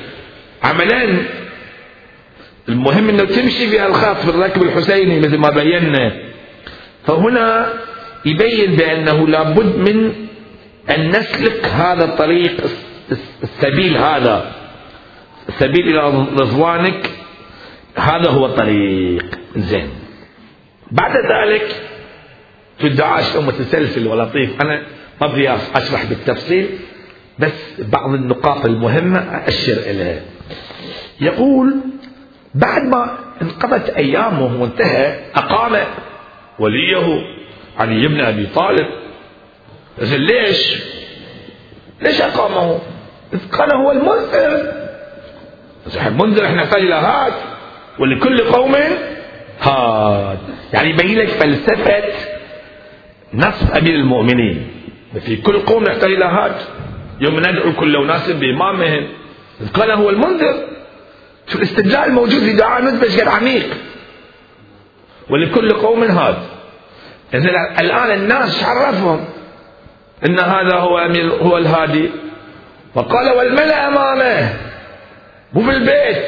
عملان 0.62 1.24
المهم 2.68 3.08
إنه 3.08 3.24
تمشي 3.24 3.66
في 3.66 3.86
الخط 3.86 4.16
في 4.16 4.28
الركب 4.28 4.62
الحسيني 4.62 5.20
مثل 5.20 5.38
ما 5.38 5.50
بينا. 5.50 6.12
فهنا 7.06 7.72
يبين 8.24 8.76
بأنه 8.76 9.28
لابد 9.28 9.76
من 9.76 10.12
أن 10.90 11.08
نسلك 11.08 11.64
هذا 11.64 12.04
الطريق 12.04 12.64
السبيل 13.42 13.96
هذا. 13.96 14.52
السبيل 15.48 15.88
إلى 15.88 16.26
رضوانك. 16.40 17.10
هذا 17.96 18.30
هو 18.30 18.46
الطريق. 18.46 19.24
زين. 19.56 19.88
بعد 20.90 21.12
ذلك 21.32 21.82
في 22.78 22.86
الدعاء 22.86 23.42
متسلسل 23.42 24.06
ولطيف. 24.06 24.62
أنا 24.62 24.82
ما 25.20 25.26
بدي 25.26 25.50
أشرح 25.50 26.04
بالتفصيل 26.04 26.68
بس 27.38 27.80
بعض 27.80 28.14
النقاط 28.14 28.66
المهمة 28.66 29.18
أشر 29.18 29.72
إليها. 29.72 30.22
يقول 31.20 31.74
بعد 32.54 32.82
ما 32.82 33.18
انقضت 33.42 33.90
أيامه 33.90 34.62
وانتهى 34.62 35.20
أقام 35.34 35.84
وليه 36.58 37.24
علي 37.78 38.08
بن 38.08 38.20
أبي 38.20 38.46
طالب. 38.46 38.86
زين 39.98 40.20
ليش؟ 40.20 40.82
ليش 42.02 42.20
أقامه؟ 42.20 42.78
قال 43.52 43.74
هو 43.74 43.92
المنذر. 43.92 44.72
المنذر 46.06 46.46
إحنا 46.46 46.62
نحتاج 46.62 46.82
إلى 46.82 46.94
هاد 46.94 47.32
ولكل 47.98 48.38
قوم 48.38 48.76
هاد. 49.60 50.38
يعني 50.72 50.90
يبين 50.90 51.18
لك 51.18 51.28
فلسفة 51.28 52.02
نصب 53.34 53.70
أمير 53.76 53.94
المؤمنين. 53.94 54.70
في 55.26 55.36
كل 55.36 55.58
قوم 55.58 55.84
نحتاج 55.84 56.10
إلى 56.10 56.24
هاد. 56.24 56.56
يوم 57.20 57.40
ندعو 57.40 57.72
كل 57.72 57.96
أناس 57.96 58.30
بإمامهم. 58.30 59.08
قال 59.74 59.90
هو 59.90 60.10
المنذر. 60.10 60.73
شو 61.48 61.58
الاستدلال 61.58 62.04
الموجود 62.04 62.40
في 62.40 62.52
دعاء 62.52 62.82
ندبش 62.82 63.20
قد 63.20 63.28
عميق. 63.28 63.76
ولكل 65.30 65.70
قوم 65.72 66.02
هاد. 66.02 66.36
إذن 67.34 67.48
الآن 67.80 68.10
الناس 68.10 68.64
عرفهم 68.64 69.24
إن 70.26 70.38
هذا 70.38 70.76
هو 70.76 70.98
أمير 70.98 71.32
هو 71.32 71.58
الهادي. 71.58 72.10
وقال 72.94 73.36
والملأ 73.36 73.88
أمامه. 73.88 74.56
مو 75.52 75.60
بالبيت. 75.60 76.24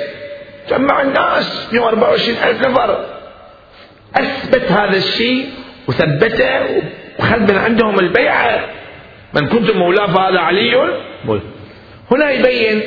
جمع 0.71 1.03
الناس 1.03 1.69
124 1.73 2.37
ألف 2.39 2.67
نفر. 2.67 3.07
أثبت 4.17 4.73
هذا 4.73 4.97
الشيء 4.97 5.51
وثبته 5.89 6.83
وخذ 7.19 7.41
من 7.41 7.59
عندهم 7.59 8.01
البيعة. 8.01 8.69
من 9.35 9.49
كنت 9.49 9.71
مولاه 9.71 10.07
فهذا 10.07 10.39
علي. 10.39 11.01
هنا 12.11 12.31
يبين 12.31 12.83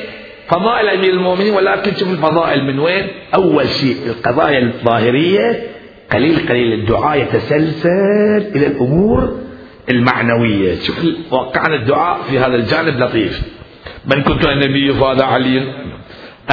فضائل 0.50 0.88
أمير 0.88 1.10
المؤمنين 1.10 1.54
ولكن 1.54 1.96
شوف 1.96 2.10
الفضائل 2.10 2.64
من 2.64 2.78
وين؟ 2.78 3.06
أول 3.34 3.68
شيء 3.68 3.96
القضايا 4.06 4.58
الظاهرية 4.58 5.66
قليل 6.12 6.48
قليل 6.48 6.72
الدعاء 6.72 7.18
يتسلسل 7.18 8.50
إلى 8.56 8.66
الأمور 8.66 9.38
المعنوية. 9.90 10.74
شوف 10.80 11.06
وقعنا 11.30 11.74
الدعاء 11.74 12.22
في 12.22 12.38
هذا 12.38 12.54
الجانب 12.54 12.98
لطيف. 12.98 13.42
من 14.06 14.22
كنت 14.22 14.46
النبي 14.46 14.92
فهذا 14.92 15.24
علي. 15.24 15.74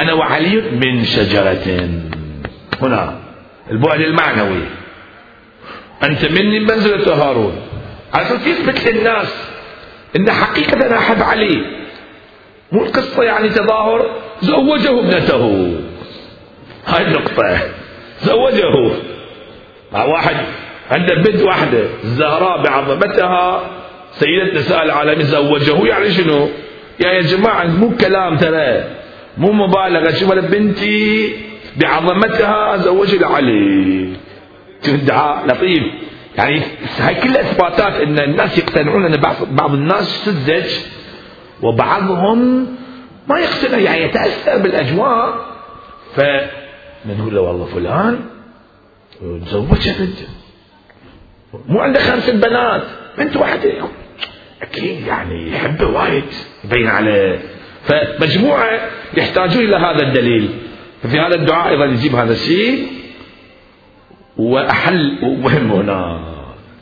أنا 0.02 0.14
وعلي 0.14 0.62
من 0.72 1.04
شجرة. 1.04 1.90
هنا 2.82 3.20
البعد 3.72 4.02
المعنوي. 4.02 4.64
أنت 6.04 6.26
مني 6.26 6.60
منزلة 6.60 7.14
هارون. 7.14 7.54
عشان 8.14 8.38
يثبت 8.46 8.88
للناس 8.88 9.34
أن 10.16 10.32
حقيقة 10.32 10.86
أنا 10.88 10.98
أحب 10.98 11.24
علي. 11.24 11.87
مو 12.72 12.84
القصة 12.84 13.24
يعني 13.24 13.50
تظاهر 13.50 14.12
زوجه 14.42 15.00
ابنته. 15.00 15.74
هاي 16.86 17.08
النقطة. 17.08 17.60
زوجه. 18.22 18.92
مع 19.94 20.06
واحد 20.06 20.36
عنده 20.92 21.16
بنت 21.16 21.42
واحدة 21.42 21.84
الزهراء 22.04 22.64
بعظمتها 22.64 23.62
سيدة 24.12 24.60
نساء 24.60 24.84
العالمين 24.84 25.26
زوجه. 25.26 25.88
يعني 25.88 26.12
شنو؟ 26.12 26.50
يعني 27.00 27.18
يا 27.18 27.22
جماعة 27.22 27.66
مو 27.66 27.98
كلام 27.98 28.38
ترى. 28.38 28.84
مو 29.38 29.52
مبالغة. 29.52 30.12
شوف 30.12 30.34
بنتي 30.34 31.36
بعظمتها 31.78 32.78
زوج 32.78 33.24
علي 33.24 34.10
شوف 34.86 34.96
الدعاء 34.96 35.48
لطيف. 35.48 35.84
يعني 36.38 36.62
هاي 37.00 37.16
كلها 37.16 37.42
اثباتات 37.42 38.02
إن 38.02 38.20
الناس 38.20 38.58
يقتنعون 38.58 39.06
إن 39.06 39.18
بعض 39.22 39.36
بعض 39.52 39.74
الناس 39.74 40.26
سذج 40.26 40.97
وبعضهم 41.62 42.68
ما 43.28 43.40
يقتنع 43.40 43.78
يعني 43.78 44.04
يتأثر 44.04 44.58
بالأجواء. 44.58 45.46
فنقول 46.16 47.36
له 47.36 47.42
والله 47.42 47.66
فلان؟ 47.66 48.20
تزوجها 49.46 49.96
بنت 50.00 50.20
مو 51.68 51.80
عنده 51.80 52.00
خمس 52.00 52.30
بنات. 52.30 52.84
بنت 53.18 53.38
واحدة. 53.38 53.72
أكيد 54.62 55.08
يعني 55.08 55.52
يحبه 55.52 55.88
وايد. 55.88 56.24
يبين 56.64 56.88
عليه. 56.88 57.40
فمجموعة 57.84 58.80
يحتاجون 59.18 59.64
إلى 59.64 59.76
هذا 59.78 60.08
الدليل. 60.08 60.50
ففي 61.04 61.20
هذا 61.20 61.36
الدعاء 61.36 61.70
أيضا 61.70 61.86
يجيب 61.86 62.16
هذا 62.16 62.34
الشيء. 62.34 62.88
وأحل 64.38 65.18
مهم 65.22 65.72
هنا. 65.72 66.20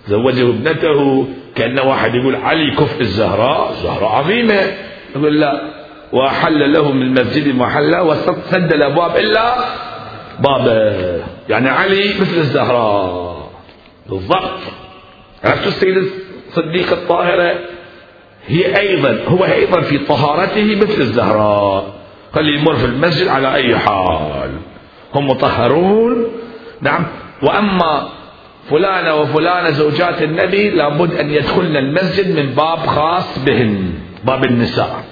زوجه 0.08 0.50
ابنته. 0.50 1.28
كأن 1.56 1.80
واحد 1.80 2.16
يقول 2.16 2.36
علي 2.36 2.72
كف 2.72 3.02
الزهراء 3.02 3.70
الزهراء 3.72 4.12
عظيمة. 4.12 4.74
يقول 5.16 5.40
لا 5.40 5.62
وأحل 6.12 6.74
له 6.74 6.92
من 6.92 7.02
المسجد 7.02 7.56
محلة 7.56 8.04
وسد 8.04 8.74
الأبواب 8.74 9.18
إلا 9.18 9.56
بابه. 10.40 11.24
يعني 11.50 11.70
علي 11.70 12.14
مثل 12.20 12.38
الزهراء. 12.38 13.50
بالضبط. 14.10 14.60
عرفت 15.44 15.68
السيد 15.68 15.98
الصديق 16.48 16.92
الطاهرة 16.92 17.56
هي 18.48 18.80
أيضا 18.80 19.20
هو 19.28 19.46
أيضا 19.46 19.82
في 19.82 19.98
طهارته 19.98 20.76
مثل 20.76 21.02
الزهراء. 21.02 21.94
خلي 22.34 22.60
يمر 22.60 22.76
في 22.76 22.86
المسجد 22.86 23.28
على 23.28 23.56
أي 23.56 23.78
حال. 23.78 24.52
هم 25.16 25.28
مطهرون. 25.28 26.28
نعم. 26.82 27.06
وأما 27.44 28.10
فلانة 28.70 29.16
وفلانة 29.16 29.72
زوجات 29.72 30.22
النبي 30.22 30.70
لابد 30.70 31.14
أن 31.14 31.30
يدخلن 31.30 31.78
المسجد 31.78 32.40
من 32.40 32.46
باب 32.46 32.80
خاص 32.80 33.40
بهن 33.40 33.94
باب 34.24 34.44
النساء. 34.44 35.04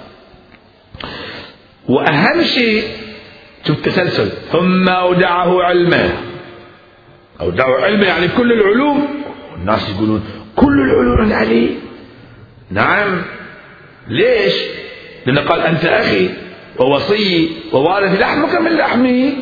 وأهم 1.90 2.44
شيء 2.44 2.84
شوف 3.68 3.82
تسلسل 3.82 4.30
ثم 4.52 4.90
أودعه 4.90 5.64
علمه. 5.64 6.10
أودعه 7.42 7.82
علمه 7.82 8.06
يعني 8.06 8.28
كل 8.28 8.52
العلوم. 8.52 9.08
الناس 9.56 9.90
يقولون 9.90 10.24
كل 10.56 10.82
العلوم 10.82 11.34
علي. 11.34 11.70
نعم. 12.72 13.22
ليش؟ 14.08 14.54
لأنه 15.26 15.42
قال 15.42 15.62
أنت 15.62 15.86
أخي 15.86 16.30
ووصي 16.80 17.50
ووارث 17.74 18.22
لحمك 18.22 18.62
من 18.62 18.72
لحمي. 18.72 19.34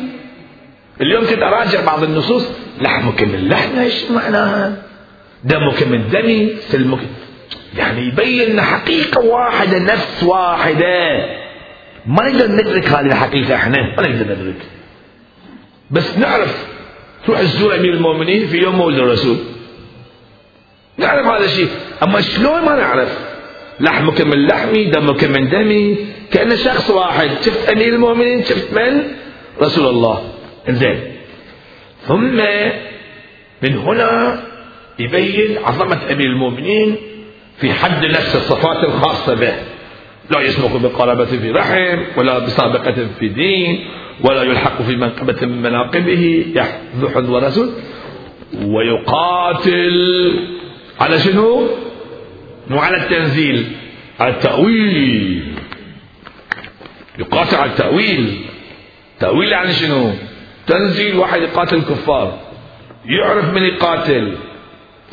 اليوم 1.00 1.26
كنت 1.26 1.42
أراجع 1.42 1.84
بعض 1.84 2.02
النصوص. 2.02 2.61
لحمك 2.82 3.22
من 3.22 3.48
لحمي 3.48 3.82
إيش 3.82 4.10
معناها 4.10 4.82
دمك 5.44 5.82
من 5.82 6.10
دمي 6.10 6.50
سلمك. 6.68 6.98
يعني 7.76 8.06
يبين 8.06 8.60
حقيقة 8.60 9.20
واحدة 9.20 9.78
نفس 9.78 10.22
واحدة. 10.22 11.26
ما 12.06 12.28
نقدر 12.28 12.52
ندرك 12.52 12.88
هذه 12.88 13.06
الحقيقة 13.06 13.54
إحنا 13.54 13.78
ما 13.96 14.08
نقدر 14.08 14.34
ندرك. 14.34 14.62
بس 15.90 16.18
نعرف 16.18 16.66
تروح 17.26 17.40
تزور 17.40 17.74
أمير 17.74 17.92
المؤمنين 17.92 18.46
في 18.46 18.58
يوم 18.58 18.76
مولد 18.76 18.98
الرسول. 18.98 19.36
نعرف 20.98 21.26
هذا 21.26 21.44
الشيء. 21.44 21.68
أما 22.02 22.20
شلون 22.20 22.64
ما 22.64 22.76
نعرف؟ 22.76 23.18
لحمك 23.80 24.20
من 24.20 24.46
لحمي 24.46 24.84
دمك 24.84 25.24
من 25.24 25.48
دمي. 25.48 25.96
كأنه 26.30 26.54
شخص 26.54 26.90
واحد. 26.90 27.30
شفت 27.44 27.68
أمير 27.68 27.94
المؤمنين؟ 27.94 28.44
شفت 28.44 28.72
من؟ 28.72 29.02
رسول 29.60 29.86
الله. 29.86 30.32
إنزين. 30.68 31.11
ثم 32.06 32.36
من 33.62 33.76
هنا 33.76 34.42
يبين 34.98 35.58
عظمة 35.58 36.12
أمير 36.12 36.26
المؤمنين 36.26 36.96
في 37.56 37.72
حد 37.72 38.04
نفس 38.04 38.36
الصفات 38.36 38.84
الخاصة 38.84 39.34
به. 39.34 39.54
لا 40.30 40.40
يسبق 40.40 40.76
بقرابة 40.76 41.24
في 41.24 41.50
رحم 41.50 41.98
ولا 42.16 42.38
بسابقة 42.38 43.08
في 43.18 43.28
دين 43.28 43.84
ولا 44.24 44.42
يلحق 44.42 44.82
في 44.82 44.96
منقبة 44.96 45.46
من 45.46 45.62
مناقبه 45.62 46.44
يحذو 46.54 47.08
حذو 47.14 47.38
رسول 47.38 47.70
ويقاتل 48.64 50.38
على 51.00 51.18
شنو؟ 51.18 51.68
مو 52.68 52.78
على 52.78 52.96
التنزيل 52.96 53.72
على 54.20 54.34
التأويل. 54.34 55.42
يقاتل 57.18 57.56
على 57.56 57.70
التأويل. 57.70 58.40
تأويل 59.20 59.52
يعني 59.52 59.72
شنو؟ 59.72 60.12
تنزيل 60.66 61.16
واحد 61.16 61.42
يقاتل 61.42 61.76
الكفار. 61.76 62.38
يعرف 63.04 63.44
من 63.54 63.62
يقاتل. 63.62 64.36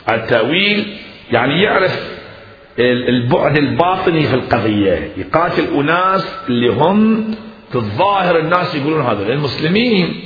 التأويل 0.09 0.97
يعني 1.31 1.61
يعرف 1.61 2.19
البعد 2.79 3.57
الباطني 3.57 4.21
في 4.21 4.33
القضية. 4.33 5.11
يقاتل 5.17 5.63
أناس 5.73 6.35
اللي 6.49 6.69
هم 6.69 7.31
في 7.69 7.75
الظاهر 7.75 8.39
الناس 8.39 8.75
يقولون 8.75 9.01
هذا 9.01 9.33
المسلمين 9.33 10.21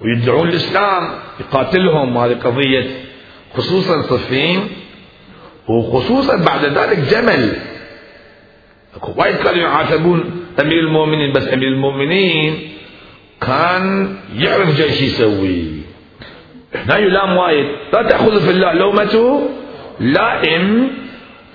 ويدعون 0.00 0.48
الإسلام. 0.48 1.08
يقاتلهم 1.40 2.18
هذه 2.18 2.34
قضية 2.34 2.86
خصوصا 3.56 4.02
صفين 4.02 4.68
وخصوصا 5.68 6.36
بعد 6.36 6.64
ذلك 6.64 6.98
جمل. 6.98 7.56
وايد 9.16 9.36
كانوا 9.36 9.62
يعاتبون 9.62 10.44
أمير 10.60 10.78
المؤمنين 10.78 11.32
بس 11.32 11.48
أمير 11.48 11.68
المؤمنين 11.68 12.68
كان 13.46 14.16
يعرف 14.34 14.76
جيش 14.76 15.02
يسوي. 15.02 15.82
هنا 16.74 16.96
يلام 16.96 17.36
وايد. 17.36 17.66
لا 17.92 18.02
تأخذ 18.08 18.40
في 18.40 18.50
الله 18.50 18.72
لومة 18.72 19.40
لائم. 20.00 20.90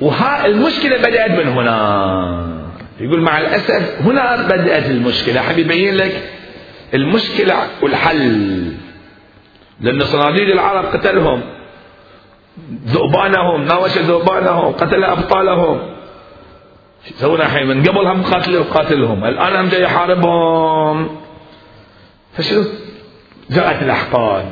وها 0.01 0.45
المشكلة 0.45 0.97
بدأت 0.97 1.31
من 1.31 1.47
هنا. 1.47 2.57
يقول 2.99 3.21
مع 3.21 3.39
الأسف 3.39 4.01
هنا 4.01 4.47
بدأت 4.47 4.85
المشكلة. 4.89 5.41
حبي 5.41 5.61
يبين 5.61 5.95
لك 5.95 6.29
المشكلة 6.93 7.55
والحل. 7.81 8.71
لأن 9.81 10.01
صناديد 10.01 10.49
العرب 10.49 10.85
قتلهم. 10.85 11.41
ذؤبانهم 12.85 13.65
ناوش 13.65 13.97
ذؤبانهم 13.97 14.73
قتل 14.73 15.03
أبطالهم. 15.03 15.79
يسوون 17.11 17.41
الحين؟ 17.41 17.67
من 17.67 17.83
قبل 17.83 18.07
هم 18.07 18.23
قاتل 18.23 18.63
قاتلهم. 18.63 19.25
الآن 19.25 19.55
هم 19.55 19.69
جاي 19.69 19.81
يحاربهم. 19.81 21.26
فشنو؟ 22.37 22.63
جاءت 23.49 23.83
الأحقاد. 23.83 24.45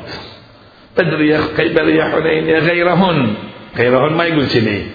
بدرية 0.98 1.40
خيبرية 1.56 2.02
حنينية 2.02 2.58
غيرهن. 2.58 3.34
غيرهن 3.76 4.12
ما 4.12 4.24
يقول 4.24 4.46
كذي 4.46 4.86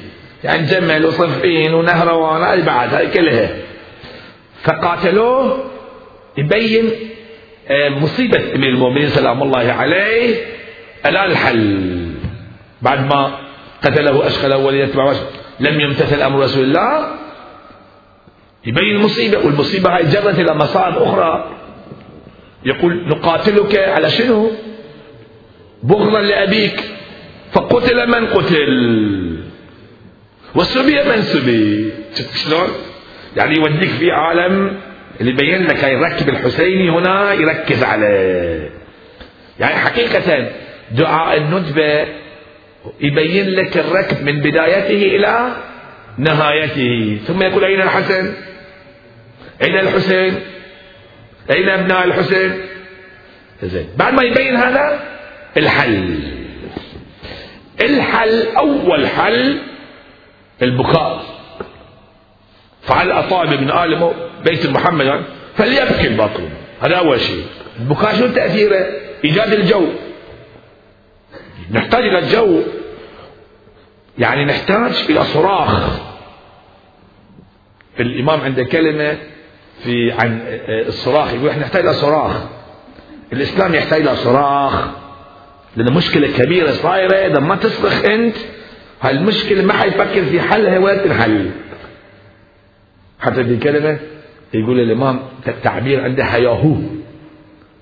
يعني 0.44 0.68
جمل 0.68 1.06
وصفين 1.06 1.74
ونهروان 1.74 2.42
هاي 2.42 2.62
بعد 2.62 2.94
هاي 2.94 3.08
كلها. 3.08 3.50
فقاتلوه 4.64 5.64
يبين 6.38 6.92
آه، 7.68 7.90
مصيبة 7.90 8.56
أمير 8.56 8.70
المؤمنين 8.70 9.10
سلام 9.10 9.44
الله 9.44 9.72
عليه. 9.72 10.36
الآن 11.06 11.32
الحل؟ 11.32 12.12
بعد 12.82 13.06
ما 13.06 13.32
قتله 13.84 14.28
أشخل 14.28 14.54
ولي 14.54 14.80
يتبع 14.80 15.14
لم 15.60 15.82
يمتثل 15.82 16.22
أمر 16.22 16.40
رسول 16.40 16.64
الله. 16.64 17.08
يبين 18.66 18.96
المصيبة 18.96 19.38
والمصيبة 19.38 19.96
هاي 19.96 20.04
جرت 20.04 20.40
إلى 20.40 20.54
مصائب 20.54 20.96
أخرى. 20.96 21.61
يقول 22.66 23.08
نقاتلك 23.08 23.78
على 23.78 24.10
شنو؟ 24.10 24.52
بغضا 25.84 26.22
لأبيك. 26.22 26.84
فقتل 27.52 28.08
من 28.08 28.28
قتل؟ 28.28 29.38
وسبي 30.56 31.04
من 31.04 31.22
سبي. 31.22 31.92
شلون؟ 32.44 32.68
يعني 33.38 33.56
يوديك 33.56 33.90
في 33.90 34.12
عالم 34.12 34.78
اللي 35.22 35.32
يبين 35.32 35.68
لك 35.68 35.84
يركب 35.84 36.30
الحسيني 36.30 36.90
هنا 36.90 37.34
يركز 37.34 37.84
عليه. 37.84 38.70
يعني 39.60 39.76
حقيقة 39.76 40.52
دعاء 40.92 41.38
الندبة 41.38 42.08
يبين 43.02 43.50
لك 43.50 43.78
الركب 43.78 44.24
من 44.24 44.40
بدايته 44.40 45.16
إلى 45.16 45.56
نهايته. 46.18 47.20
ثم 47.28 47.42
يقول 47.42 47.64
أين 47.64 47.82
الحسن؟ 47.82 48.34
أين 49.64 49.80
الحسين؟ 49.80 50.40
أين 51.52 51.70
أبناء 51.70 52.04
الحسين. 52.04 52.62
زين. 53.64 53.90
بعد 53.98 54.14
ما 54.14 54.24
يبين 54.24 54.56
هذا 54.56 55.00
الحل. 55.58 56.20
الحل 57.82 58.48
أول 58.48 59.08
حل 59.08 59.60
البكاء. 60.62 61.24
فعل 62.82 63.12
أطالب 63.12 63.62
من 63.62 63.72
آل 63.72 64.14
بيت 64.44 64.66
محمد. 64.66 65.24
فليبكي 65.56 66.08
الباطل 66.08 66.50
هذا 66.82 66.96
أول 66.96 67.20
شيء. 67.20 67.46
البكاء 67.80 68.16
شو 68.16 68.28
تأثيره؟ 68.28 68.86
إيجاد 69.26 69.54
الجو. 69.54 69.88
نحتاج 71.72 72.04
إلى 72.04 72.20
الجو. 72.20 72.62
يعني 74.18 74.46
نحتاج 74.46 75.06
إلى 75.10 75.24
صراخ. 75.24 76.00
الإمام 78.00 78.42
عنده 78.42 78.64
كلمة 78.64 79.18
في 79.84 80.12
عن 80.12 80.42
الصراخ. 80.88 81.34
يقول 81.34 81.50
إحنا 81.50 81.62
نحتاج 81.62 81.84
إلى 81.86 81.94
صراخ. 81.94 82.42
الإسلام 83.34 83.76
يحتاج 83.76 84.02
إلى 84.02 84.16
صراخ. 84.16 84.88
لأن 85.76 85.94
مشكلة 85.94 86.28
كبيرة 86.38 86.72
صايرة. 86.72 87.16
إذا 87.16 87.40
ما 87.40 87.56
تصرخ 87.56 88.06
أنت 88.06 88.36
هالمشكلة 89.02 89.64
ما 89.64 89.74
حيفكر 89.74 90.26
في 90.26 90.42
حلها 90.42 90.80
ولا 90.80 90.98
تنحل 90.98 91.52
حتى 93.20 93.44
في 93.44 93.58
كلمة 93.58 94.00
يقول 94.54 94.80
الإمام 94.80 95.20
تعبير 95.64 96.04
عنده 96.04 96.26
حياهو. 96.26 96.76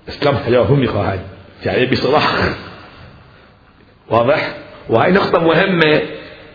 إسلام 0.08 0.36
حياهو 0.36 0.74
يخاهد 0.74 1.20
يعني 1.64 1.86
بصراحة 1.86 2.48
واضح؟ 4.08 4.54
وهي 4.88 5.10
نقطة 5.10 5.38
مهمة 5.40 6.00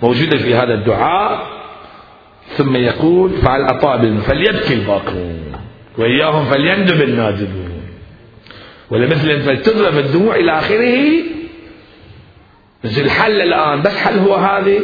موجودة 0.01 0.37
في 0.37 0.55
هذا 0.55 0.73
الدعاء. 0.73 1.55
ثم 2.49 2.75
يقول 2.75 3.29
فعل 3.29 3.61
أطاب 3.61 4.19
فليبكي 4.19 4.73
الباقون. 4.73 5.55
وإياهم 5.97 6.45
فليندب 6.45 7.01
النادبون 7.01 7.81
ولمثل 8.89 9.39
فلتضرب 9.39 9.97
الدموع 9.97 10.35
إلى 10.35 10.59
آخره. 10.59 11.23
بس 12.83 12.97
الحل 12.99 13.41
الآن. 13.41 13.81
بس 13.81 13.97
حل 13.97 14.19
هو 14.19 14.35
هذه؟ 14.35 14.79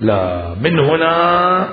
لا. 0.00 0.54
من 0.62 0.78
هنا 0.78 1.68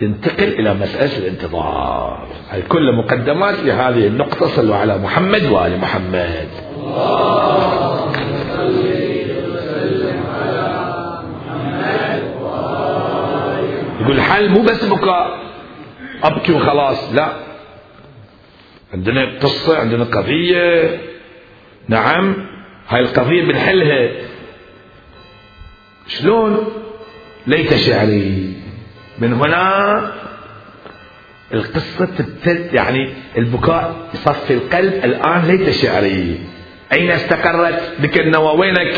ينتقل 0.00 0.48
إلى 0.48 0.74
مسألة 0.74 1.18
الانتظار. 1.18 2.26
هذه 2.50 2.62
كل 2.68 2.92
مقدمات 2.92 3.54
لهذه 3.64 4.06
النقطة؟ 4.06 4.46
صلوا 4.46 4.76
على 4.76 4.98
محمد 4.98 5.44
وآل 5.44 5.78
محمد. 5.80 6.48
الحل 14.12 14.48
مو 14.48 14.62
بس 14.62 14.84
بكاء. 14.84 15.40
أبكي 16.22 16.52
وخلاص 16.52 17.12
لا. 17.14 17.32
عندنا 18.94 19.38
قصة 19.38 19.78
عندنا 19.78 20.04
قضية. 20.04 21.00
نعم 21.88 22.36
هاي 22.88 23.00
القضية 23.00 23.42
بنحلها. 23.42 24.10
شلون؟ 26.06 26.66
ليت 27.46 27.74
شعري. 27.74 28.54
من 29.18 29.32
هنا 29.32 30.12
القصة 31.54 32.04
تبتل 32.04 32.74
يعني 32.74 33.14
البكاء 33.38 34.08
يصفي 34.14 34.54
القلب. 34.54 34.94
الآن 35.04 35.46
ليت 35.46 35.70
شعري. 35.70 36.40
أين 36.92 37.10
استقرت؟ 37.10 37.92
بك 37.98 38.20
النوى 38.20 38.58
وينك؟ 38.58 38.94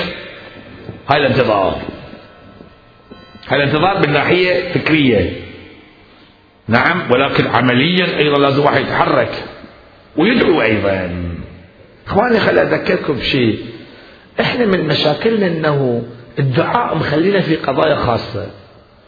هاي 1.08 1.20
الانتظار. 1.20 1.82
الانتظار 3.52 4.06
من 4.06 4.12
ناحية 4.12 4.72
فكرية. 4.72 5.32
نعم 6.68 7.10
ولكن 7.10 7.46
عمليا 7.46 8.18
أيضا 8.18 8.38
لازم 8.38 8.64
واحد 8.64 8.80
يتحرك. 8.80 9.44
ويدعو 10.16 10.62
أيضا. 10.62 11.10
إخواني 12.06 12.40
خل 12.40 12.58
أذكركم 12.58 13.12
بشيء. 13.12 13.58
إحنا 14.40 14.66
من 14.66 14.88
مشاكلنا 14.88 15.46
أنه 15.46 16.02
الدعاء 16.38 16.94
مخلينا 16.94 17.40
في 17.40 17.56
قضايا 17.56 17.96
خاصة. 17.96 18.46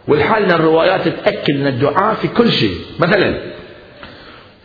والحال 0.08 0.44
إن 0.44 0.50
الروايات 0.50 1.08
تأكد 1.08 1.60
أن 1.60 1.66
الدعاء 1.66 2.14
في 2.14 2.28
كل 2.28 2.52
شيء. 2.52 2.78
مثلا 2.98 3.40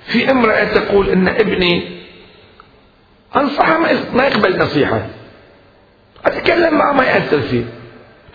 في 0.06 0.32
امرأة 0.32 0.64
تقول 0.64 1.10
أن 1.10 1.28
ابني 1.28 2.00
أنصحه 3.36 3.80
ما 4.14 4.24
يقبل 4.28 4.60
نصيحة. 4.60 5.08
أتكلم 6.26 6.78
معه 6.78 6.94
ما 6.94 7.04
يأثر 7.04 7.42
فيه. 7.42 7.64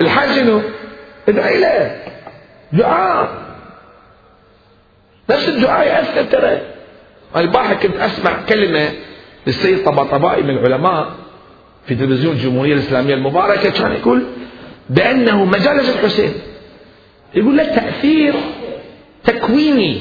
الحال 0.01 0.35
شنو؟ 0.35 0.62
ادعي 1.29 1.61
له. 1.61 1.97
دعاء. 2.73 3.45
نفس 5.31 5.49
الدعاء 5.49 5.87
يأثر 5.87 6.23
ترى. 6.25 6.61
البارحة 7.37 7.75
كنت 7.75 7.97
أسمع 7.97 8.41
كلمة 8.49 8.91
للسيد 9.47 9.85
طباطبائي 9.85 10.43
من 10.43 10.51
العلماء 10.51 11.13
في 11.87 11.95
تلفزيون 11.95 12.33
الجمهورية 12.33 12.75
الإسلامية 12.75 13.15
المباركة 13.15 13.71
كان 13.71 13.93
يقول 13.93 14.23
بأنه 14.91 15.45
مجالس 15.45 15.89
الحسين. 15.89 16.33
يقول 17.35 17.57
لك 17.57 17.67
تأثير 17.67 18.35
تكويني 19.25 20.01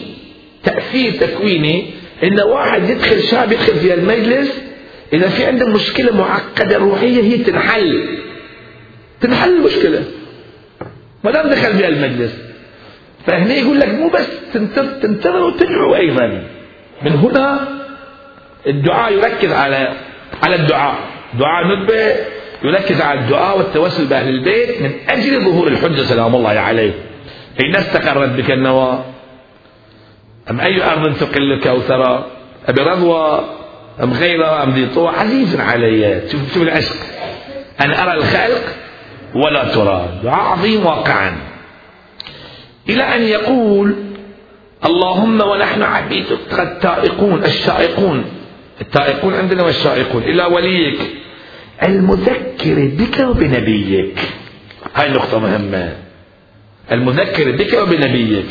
تأثير 0.64 1.12
تكويني 1.12 1.94
إن 2.24 2.40
واحد 2.40 2.90
يدخل 2.90 3.24
شاب 3.24 3.52
يدخل 3.52 3.76
في 3.76 3.94
المجلس 3.94 4.52
إذا 5.14 5.30
في 5.30 5.46
عنده 5.46 5.68
مشكلة 5.68 6.18
معقدة 6.18 6.78
روحية 6.78 7.24
هي 7.24 7.38
تنحل. 7.38 8.20
تنحل 9.22 9.56
المشكلة. 9.56 10.04
ما 11.24 11.32
دام 11.32 11.50
دخل 11.50 11.78
في 11.78 11.88
المجلس 11.88 12.38
فهنا 13.28 13.54
يقول 13.54 13.80
لك 13.80 13.90
مو 13.90 14.10
بس 14.10 14.28
تنتظر 15.02 15.44
وتدعو 15.44 15.96
أيضا. 15.96 16.44
من 17.02 17.12
هنا 17.12 17.68
الدعاء 18.68 19.14
يركز 19.14 19.52
على 19.52 19.94
على 20.44 20.56
الدعاء. 20.56 20.96
دعاء 21.40 21.68
ندبة 21.68 22.16
يركز 22.64 23.02
على 23.02 23.20
الدعاء 23.20 23.58
والتوسل 23.58 24.06
بأهل 24.06 24.30
البيت 24.30 24.82
من 24.82 24.92
أجل 25.10 25.46
ظهور 25.46 25.68
الحجة 25.68 26.02
سلام 26.02 26.36
الله 26.36 26.50
عليه. 26.50 26.94
أين 27.60 27.76
استقرت 27.76 28.30
بك 28.30 28.52
النوى 28.52 29.06
أم 30.50 30.60
أي 30.60 30.84
أرض 30.84 31.18
تقل 31.18 31.52
الكوثر 31.52 32.26
أبي 32.68 32.82
رضوى 32.82 33.50
أم 34.04 34.14
غيرها 34.14 34.64
أم 34.64 34.70
ذي 34.70 34.86
طوى؟ 34.86 35.10
عزيز 35.10 35.60
علي. 35.60 36.22
شوف 36.32 36.54
شوف 36.54 36.64
العشق. 36.64 36.96
أنا 37.82 38.04
أرى 38.04 38.14
الخلق 38.14 38.64
ولا 39.36 39.64
دعاء 40.24 40.52
عظيم 40.52 40.86
واقعا. 40.86 41.38
إلى 42.90 43.04
أن 43.04 43.22
يقول 43.22 43.96
اللهم 44.86 45.42
ونحن 45.42 45.82
عبيدك 45.82 46.60
التائقون 46.60 47.44
الشائقون. 47.46 48.26
التائقون 48.82 49.34
عندنا 49.34 49.64
والشائقون 49.64 50.24
إلى 50.24 50.44
وليك. 50.44 51.00
المذكر 51.84 52.92
بك 52.98 53.20
وبنبيك. 53.20 54.20
هاي 54.96 55.08
النقطة 55.08 55.40
مهمة. 55.40 55.96
المذكر 56.92 57.52
بك 57.52 57.74
وبنبيك. 57.74 58.46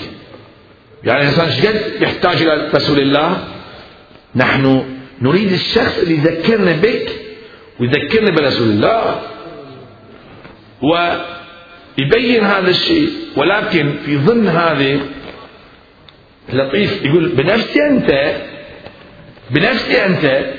يعني 1.05 1.21
الإنسان 1.23 1.51
شقد 1.51 2.03
يحتاج 2.03 2.43
إلى 2.43 2.71
رسول 2.75 2.99
الله؟ 2.99 3.45
نحن 4.37 4.85
نريد 5.23 5.53
الشخص 5.53 5.99
اللي 5.99 6.15
يذكرنا 6.15 6.73
بك 6.73 7.09
ويذكرنا 7.81 8.31
برسول 8.31 8.69
الله. 8.69 9.21
ويبين 10.83 12.45
هذا 12.45 12.71
الشيء 12.71 13.11
ولكن 13.37 13.97
في 14.05 14.17
ضمن 14.17 14.49
هذه 14.49 15.01
لطيف 16.53 17.05
يقول 17.05 17.29
بنفسي 17.29 17.87
أنت 17.87 18.37
بنفسي 19.51 20.07
أنت 20.07 20.53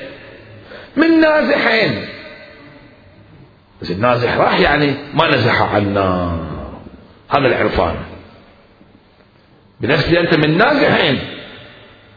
من 0.96 1.20
نازحين. 1.20 2.06
بس 3.82 3.90
النازح 3.90 4.36
راح 4.36 4.60
يعني 4.60 4.94
ما 5.14 5.28
نزح 5.28 5.62
عنا. 5.62 6.40
هذا 7.30 7.46
العرفان. 7.46 7.96
بنفسي 9.80 10.20
أنت 10.20 10.34
من 10.34 10.58
نازحين 10.58 11.18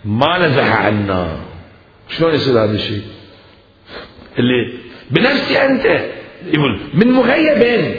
ما 0.05 0.47
نزح 0.47 0.81
عنا. 0.85 1.37
شلون 2.09 2.35
يصير 2.35 2.63
هذا 2.63 2.71
الشيء؟ 2.71 3.01
اللي 4.39 4.73
بنفسي 5.11 5.65
أنت 5.65 6.16
يقول 6.45 6.79
من 6.93 7.11
مغيبين 7.11 7.95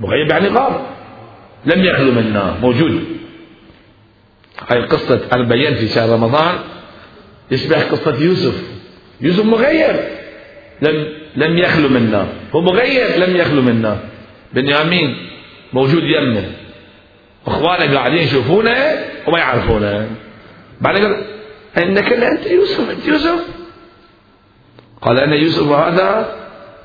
مغيب 0.00 0.30
يعني 0.30 0.48
غاب 0.48 0.86
لم 1.66 1.84
يخلو 1.84 2.12
منا. 2.12 2.56
موجود. 2.62 3.04
هاي 4.68 4.88
أنا 5.32 5.42
بينت 5.42 5.78
في 5.78 5.88
شهر 5.88 6.08
رمضان. 6.08 6.54
يشبه 7.50 7.82
قصة 7.82 8.22
يوسف. 8.22 8.62
يوسف 9.20 9.44
مغيب. 9.44 9.96
لم 10.82 11.06
لم 11.36 11.58
يخلو 11.58 11.88
منا. 11.88 12.28
هو 12.54 12.60
مغيب 12.60 13.22
لم 13.22 13.36
يخلو 13.36 13.62
منا. 13.62 14.00
بنيامين 14.52 15.16
موجود 15.72 16.02
يمنا. 16.02 16.44
اخوانه 17.46 17.94
قاعدين 17.94 18.18
يشوفونه 18.18 19.04
وما 19.26 19.38
يعرفونه. 19.38 20.10
بعدين 20.80 21.04
قال 21.04 21.24
إنك 21.78 22.12
أنت 22.12 22.46
يوسف 22.46 22.90
أنت 22.90 23.06
يوسف. 23.06 23.44
قال 25.02 25.20
أنا 25.20 25.36
يوسف 25.36 25.68
وهذا 25.68 26.36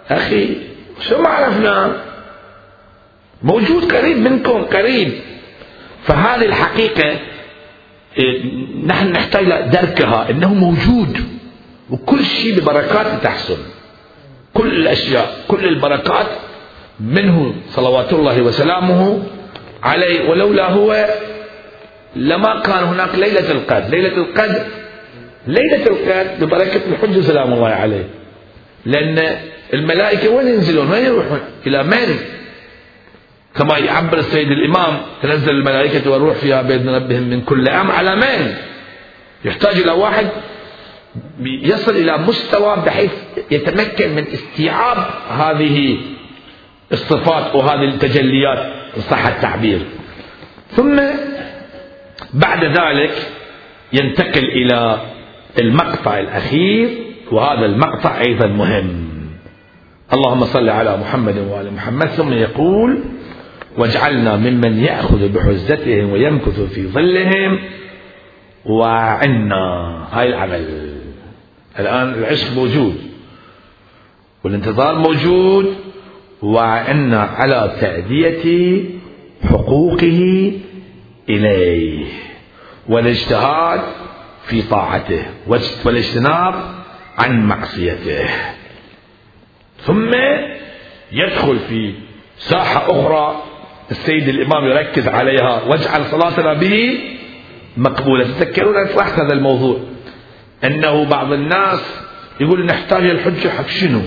أخي 0.09 0.57
شو 1.01 1.21
ما 1.21 1.29
عرفنا 1.29 1.95
موجود 3.43 3.93
قريب 3.93 4.17
منكم 4.17 4.63
قريب. 4.63 5.11
فهذه 6.03 6.45
الحقيقة 6.45 7.19
إيه، 8.17 8.43
نحن 8.85 9.11
نحتاج 9.11 9.45
دركها 9.45 10.29
إنه 10.29 10.53
موجود. 10.53 11.17
وكل 11.89 12.25
شيء 12.25 12.59
ببركات 12.59 13.23
تحصل. 13.23 13.57
كل 14.53 14.67
الأشياء 14.67 15.35
كل 15.47 15.67
البركات 15.67 16.27
منه 16.99 17.55
صلوات 17.69 18.13
الله 18.13 18.41
وسلامه 18.41 19.23
عليه. 19.83 20.29
ولولا 20.29 20.69
هو 20.69 21.09
لما 22.15 22.59
كان 22.59 22.83
هناك 22.83 23.15
ليلة 23.15 23.51
القدر. 23.51 23.89
ليلة 23.89 24.17
القدر 24.17 24.63
ليلة 25.47 25.87
القدر 25.87 26.45
ببركة 26.45 26.81
الحج 26.91 27.19
سلام 27.19 27.53
الله 27.53 27.67
عليه. 27.67 28.09
لأن 28.85 29.37
الملائكة 29.73 30.29
وين 30.29 30.47
ينزلون؟ 30.47 30.91
وين 30.91 31.05
يروحون 31.05 31.39
إلى 31.67 31.83
من 31.83 32.15
كما 33.55 33.77
يعبر 33.77 34.17
السيد 34.17 34.51
الإمام 34.51 35.01
تنزل 35.21 35.49
الملائكة 35.49 36.11
والروح 36.11 36.35
فيها 36.35 36.61
بإذن 36.61 36.89
ربهم 36.89 37.23
من 37.23 37.41
كل 37.41 37.69
أمر 37.69 37.91
على 37.91 38.15
من 38.15 38.55
يحتاج 39.45 39.77
إلى 39.77 39.91
واحد 39.91 40.27
يصل 41.39 41.91
إلى 41.91 42.17
مستوى 42.17 42.75
بحيث 42.85 43.11
يتمكن 43.51 44.15
من 44.15 44.27
استيعاب 44.27 44.97
هذه 45.29 45.97
الصفات 46.91 47.55
وهذه 47.55 47.83
التجليات 47.83 48.73
إن 48.97 49.01
صح 49.01 49.27
التعبير. 49.27 49.79
ثم 50.71 51.01
بعد 52.33 52.63
ذلك 52.63 53.27
ينتقل 53.93 54.43
إلى 54.43 55.01
المقطع 55.61 56.19
الأخير 56.19 56.89
وهذا 57.31 57.65
المقطع 57.65 58.21
أيضا 58.21 58.47
مهم. 58.47 59.10
اللهم 60.13 60.45
صل 60.45 60.69
على 60.69 60.97
محمد 60.97 61.37
وآل 61.37 61.73
محمد 61.73 62.07
ثم 62.07 62.33
يقول 62.33 63.03
واجعلنا 63.77 64.35
ممن 64.35 64.83
يأخذ 64.83 65.29
بحزتهم 65.29 66.11
ويمكث 66.11 66.59
في 66.59 66.87
ظلهم. 66.87 67.59
وعنا. 68.65 70.07
هاي 70.11 70.27
العمل. 70.29 70.93
الآن 71.79 72.13
العشق 72.13 72.53
موجود 72.55 72.95
والانتظار 74.43 74.95
موجود. 74.95 75.75
وعنا 76.41 77.19
على 77.21 77.75
تأدية 77.81 78.83
حقوقه 79.43 80.51
إليه. 81.29 82.05
والاجتهاد 82.89 83.81
في 84.45 84.61
طاعته 84.61 85.25
والاجتناب 85.85 86.53
عن 87.17 87.45
معصيته. 87.45 88.29
ثم 89.81 90.11
يدخل 91.11 91.59
في 91.59 91.93
ساحة 92.37 92.85
أخرى 92.91 93.43
السيد 93.91 94.29
الإمام 94.29 94.65
يركز 94.65 95.07
عليها 95.07 95.63
واجعل 95.63 96.05
صلاتنا 96.05 96.53
به 96.53 96.99
مقبولة. 97.77 98.23
تذكرون 98.23 98.75
أنا 98.77 98.93
طرحت 98.95 99.19
هذا 99.19 99.33
الموضوع 99.33 99.79
أنه 100.63 101.05
بعض 101.05 101.31
الناس 101.31 102.01
يقول 102.39 102.65
نحتاج 102.65 103.03
الحجة 103.09 103.49
حق 103.49 103.67
شنو؟ 103.67 104.01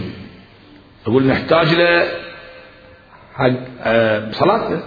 يقول 1.06 1.26
نحتاج 1.26 1.74
له 1.74 2.08
حق 3.34 3.50
آه، 3.80 4.30
صلاتنا. 4.30 4.82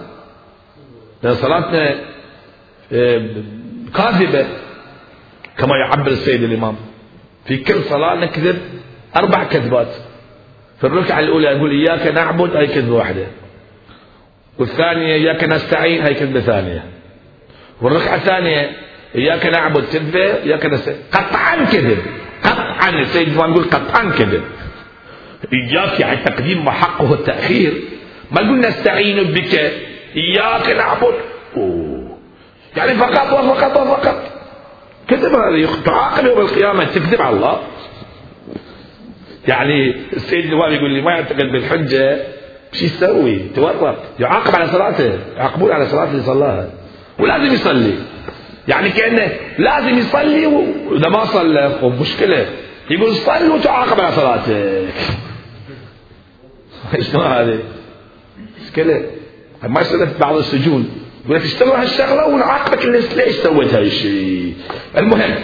لأن 1.22 1.34
صلاتنا 1.34 1.94
آه، 2.92 3.28
كاذبة 3.94 4.46
كما 5.58 5.76
يعبر 5.76 6.10
السيد 6.10 6.42
الإمام. 6.42 6.76
في 7.44 7.56
كل 7.56 7.84
صلاة 7.84 8.14
نكذب 8.14 8.58
أربع 9.16 9.44
كذبات. 9.44 9.94
في 10.80 10.86
الركعة 10.86 11.20
الأولى 11.20 11.46
يقول 11.46 11.70
إياك 11.70 12.06
نعبد 12.06 12.56
هي 12.56 12.66
كذبة 12.66 12.94
واحدة. 12.94 13.26
والثانية 14.58 15.14
إياك 15.14 15.44
نستعين 15.44 16.02
هي 16.02 16.14
كذبة 16.14 16.40
ثانية. 16.40 16.84
والركعة 17.82 18.14
الثانية 18.14 18.70
إياك 19.14 19.46
نعبد 19.46 19.84
كذبة 19.92 20.42
إياك 20.42 20.66
نستعين 20.66 20.98
قطعا 21.12 21.64
كذب. 21.72 21.98
قطعا 22.44 22.90
السيد 22.90 23.28
الإمام 23.28 23.52
يقول 23.52 23.64
قطعا 23.64 24.10
كذب. 24.18 24.44
إياك 25.52 26.00
يعني 26.00 26.16
تقديم 26.16 26.64
ما 26.64 26.70
حقه 26.70 27.14
التأخير. 27.14 27.72
ما 28.30 28.40
يقول 28.40 28.60
نستعين 28.60 29.22
بك 29.22 29.72
إياك 30.16 30.68
نعبد. 30.68 31.14
أوه. 31.56 32.18
يعني 32.76 32.94
فقط 32.94 33.32
وفقط 33.32 33.76
وفقط. 33.76 34.22
كذب 35.08 35.34
هذا 35.34 35.82
تعاقب 35.84 36.26
يوم 36.26 36.40
القيامة 36.40 36.84
تكذب 36.84 37.22
على 37.22 37.36
الله. 37.36 37.60
يعني 39.48 39.94
السيد 40.12 40.44
الإمام 40.44 40.72
يقول 40.72 40.90
لي 40.94 41.00
ما 41.00 41.10
يعتقد 41.10 41.44
بالحجة. 41.52 42.18
شو 42.72 42.84
يسوي؟ 42.84 43.38
تورط 43.56 43.96
يعاقب 44.20 44.54
على 44.54 44.66
صلاته. 44.66 45.18
يعاقبون 45.36 45.72
على 45.72 45.86
صلاته 45.86 46.10
اللي 46.10 46.22
صلاها. 46.22 46.70
ولازم 47.18 47.54
يصلي. 47.54 47.94
يعني 48.68 48.90
كأنه 48.90 49.32
لازم 49.58 49.98
يصلي 49.98 50.46
وإذا 50.46 51.08
ما 51.08 51.24
صلى 51.24 51.78
مشكلة. 52.00 52.46
يقول 52.90 53.14
صل 53.14 53.50
وتعاقب 53.50 54.00
على 54.00 54.12
صلاتك 54.12 54.94
شنو 57.12 57.22
هذه؟ 57.22 57.58
مشكلة. 58.64 59.02
ما 59.62 59.80
يصير 59.80 60.06
في 60.06 60.18
بعض 60.18 60.36
السجون. 60.36 60.88
يقول 61.24 61.36
لك 61.36 61.44
اشتغل 61.44 61.70
هالشغلة 61.70 62.26
ونعاقبك 62.26 62.84
ليش 62.86 63.34
سويت 63.34 63.74
هالشيء 63.74 64.54
المهم 64.98 65.34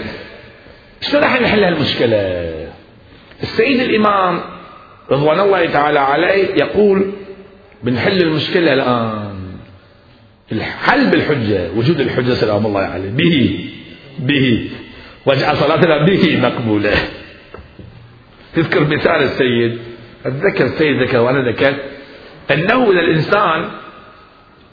شلون 1.00 1.22
راح 1.22 1.40
نحل 1.40 1.64
هالمشكلة؟ 1.64 2.53
السيد 3.42 3.80
الإمام 3.80 4.40
رضوان 5.10 5.40
الله 5.40 5.66
تعالى 5.66 5.98
عليه 5.98 6.54
يقول 6.54 7.12
بنحل 7.82 8.22
المشكلة 8.22 8.72
الآن 8.72 9.34
الحل 10.52 11.10
بالحجة 11.10 11.70
وجود 11.76 12.00
الحجة 12.00 12.34
سلام 12.34 12.66
الله 12.66 12.80
عليه 12.80 13.10
به 13.10 13.68
به 14.18 14.70
واجعل 15.26 15.56
صلاتنا 15.56 16.06
به 16.06 16.40
مقبولة. 16.40 16.94
تذكر 18.56 18.84
مثال 18.84 19.22
السيد 19.22 19.78
أتذكر 20.26 20.64
السيد 20.64 21.02
ذكر 21.02 21.20
وأنا 21.20 21.50
ذكرت 21.50 21.84
أنه 22.50 22.90
إذا 22.90 23.00
الإنسان 23.00 23.70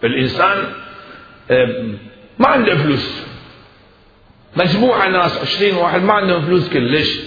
الإنسان 0.03 0.63
ما 2.39 2.47
عنده 2.47 2.75
فلوس. 2.75 3.23
مجموعة 4.55 5.09
ناس 5.09 5.37
عشرين 5.37 5.75
واحد 5.75 6.03
ما 6.03 6.13
عندهم 6.13 6.41
فلوس 6.41 6.69
كلش. 6.69 7.19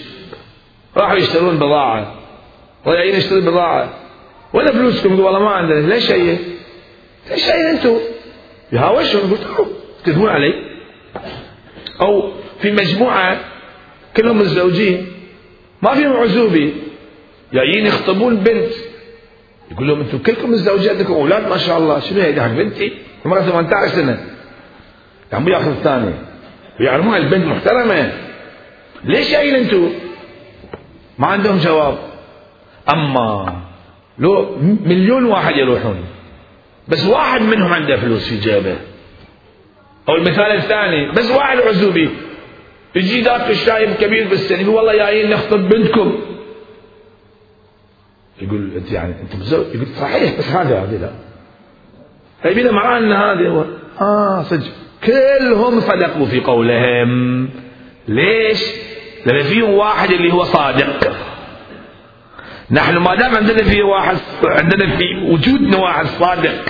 راحوا 0.96 1.16
يشترون 1.16 1.56
بضاعة. 1.56 2.14
رايحين 2.86 3.14
يشترون 3.14 3.44
بضاعة. 3.44 3.94
وين 4.52 4.66
فلوسكم؟ 4.66 5.08
يقول 5.08 5.20
والله 5.20 5.38
ما 5.38 5.50
عندنا 5.50 5.94
ليش 5.94 6.10
هي؟ 6.10 6.38
ليش 7.30 7.48
هي 7.48 7.70
أنتم؟ 7.70 7.98
يهاوشهم. 8.72 9.30
قلت 9.30 9.40
تكذبون 10.04 10.28
علي. 10.28 10.54
أو 12.00 12.32
في 12.60 12.72
مجموعة 12.72 13.40
كلهم 14.16 14.38
متزوجين. 14.38 15.06
ما 15.82 15.94
فيهم 15.94 16.12
عزوبي. 16.12 16.74
جايين 17.52 17.86
يخطبون 17.86 18.36
بنت. 18.36 18.72
يقول 19.70 19.88
لهم 19.88 20.00
أنتم 20.00 20.18
كلكم 20.18 20.50
متزوجين. 20.50 20.90
عندكم 20.90 21.12
أولاد 21.12 21.48
ما 21.48 21.56
شاء 21.56 21.78
الله. 21.78 22.00
شنو 22.00 22.20
هي؟ 22.20 22.40
حق 22.40 22.48
بنتي؟ 22.48 22.92
عمرها 23.24 23.42
18 23.42 23.88
سنة. 23.88 24.24
يعني 25.32 25.50
ياخذ 25.50 25.70
الثاني 25.70 26.14
ويعلمون 26.80 27.16
البنت 27.16 27.44
محترمة. 27.44 28.12
ليش 29.04 29.30
جايين 29.30 29.54
أنتم؟ 29.54 29.92
ما 31.18 31.26
عندهم 31.26 31.56
جواب. 31.56 31.98
أما 32.92 33.56
لو 34.18 34.56
مليون 34.84 35.24
واحد 35.24 35.56
يروحون 35.56 36.04
بس 36.88 37.06
واحد 37.06 37.42
منهم 37.42 37.72
عنده 37.72 37.96
فلوس 37.96 38.28
في 38.28 38.36
جيبه. 38.36 38.76
أو 40.08 40.14
المثال 40.14 40.52
الثاني 40.52 41.12
بس 41.12 41.30
واحد 41.30 41.58
عزوبي 41.58 42.10
يجي 42.94 43.20
ذاك 43.20 43.50
الشايب 43.50 43.90
كبير 43.94 44.28
بالسن 44.28 44.60
يقول 44.60 44.74
والله 44.74 44.96
جايين 44.96 45.30
نخطب 45.30 45.68
بنتكم. 45.68 46.20
يقول 48.42 48.70
أنت 48.76 48.92
يعني 48.92 49.14
أنت 49.22 49.36
متزوج؟ 49.36 49.66
يقول 49.74 49.86
صحيح 49.86 50.38
بس 50.38 50.48
هذا 50.48 50.82
هذه 50.82 50.96
لا. 50.96 52.72
معناه 52.72 52.98
ان 52.98 53.12
هذا 53.12 53.48
هو 53.48 53.64
آه 54.00 54.42
صدق. 54.42 54.72
كلهم 55.04 55.80
صدقوا 55.80 56.26
في 56.26 56.40
قولهم. 56.40 57.48
ليش؟ 58.08 58.74
لأن 59.26 59.42
فيهم 59.42 59.70
واحد 59.70 60.10
اللي 60.10 60.32
هو 60.32 60.44
صادق. 60.44 61.16
نحن 62.70 62.96
ما 62.96 63.14
دام 63.14 63.36
عندنا 63.36 63.62
في 63.62 63.82
واحد 63.82 64.16
عندنا 64.44 64.96
في 64.96 65.04
وجودنا 65.24 65.76
واحد 65.78 66.06
صادق 66.06 66.64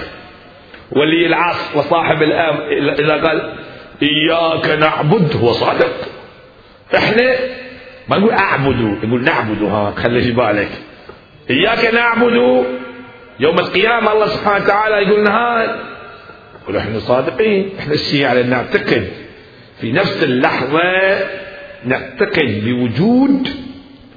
ولي 0.92 1.26
العصر 1.26 1.78
وصاحب 1.78 2.22
الام 2.22 2.57
إذا 2.98 3.26
قال 3.26 3.52
إياك 4.02 4.68
نعبد 4.68 5.36
هو 5.36 5.52
صادق. 5.52 5.92
إحنا 6.96 7.34
ما 8.09 8.18
نقول 8.18 8.32
أعبدوا 8.32 8.96
نقول 9.05 9.24
نعبدوا 9.24 9.70
ها 9.70 9.90
خلي 9.90 10.20
في 10.20 10.32
بالك. 10.32 10.70
إياك 11.50 11.94
نعبد 11.94 12.64
يوم 13.40 13.59
القيامة 13.59 14.12
الله 14.12 14.26
سبحانه 14.26 14.64
وتعالى 14.64 14.96
يقول 14.96 15.28
هاي 15.28 15.68
ونحن 16.68 17.00
صادقين 17.00 17.72
إحنا 17.78 17.94
الشيعة 17.94 18.34
نعتقد 18.34 19.09
في 19.80 19.92
نفس 19.92 20.22
اللحظة 20.22 20.80
نعتقد 21.87 22.62
بوجود 22.64 23.49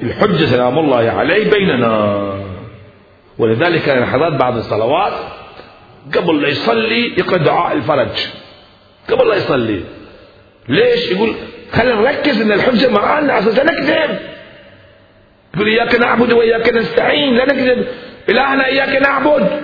الحجة 0.03 0.45
سلام 0.45 0.79
الله 0.79 1.11
عليه 1.11 1.51
بيننا. 1.51 2.33
ولذلك 3.37 3.89
لحظات 3.89 4.33
بعد 4.33 4.57
الصلوات 4.57 5.13
قبل 6.15 6.41
لا 6.41 6.47
يصلي 6.47 7.07
يقرأ 7.17 7.37
دعاء 7.37 7.75
الفرج. 7.75 8.27
قبل 9.09 9.29
لا 9.29 9.35
يصلي. 9.35 9.83
ليش؟ 10.69 11.11
يقول 11.11 11.33
خلينا 11.71 11.95
نركز 11.95 12.41
إن 12.41 12.51
الحجة 12.51 12.89
معانا 12.89 13.39
أساسا 13.39 13.63
نكذب. 13.63 14.19
يقول 15.55 15.67
إياك 15.67 15.95
نعبد 15.95 16.33
وإياك 16.33 16.73
نستعين 16.73 17.35
لا 17.35 17.45
نكذب. 17.45 17.87
إلهنا 18.29 18.65
إياك 18.65 19.01
نعبد. 19.01 19.61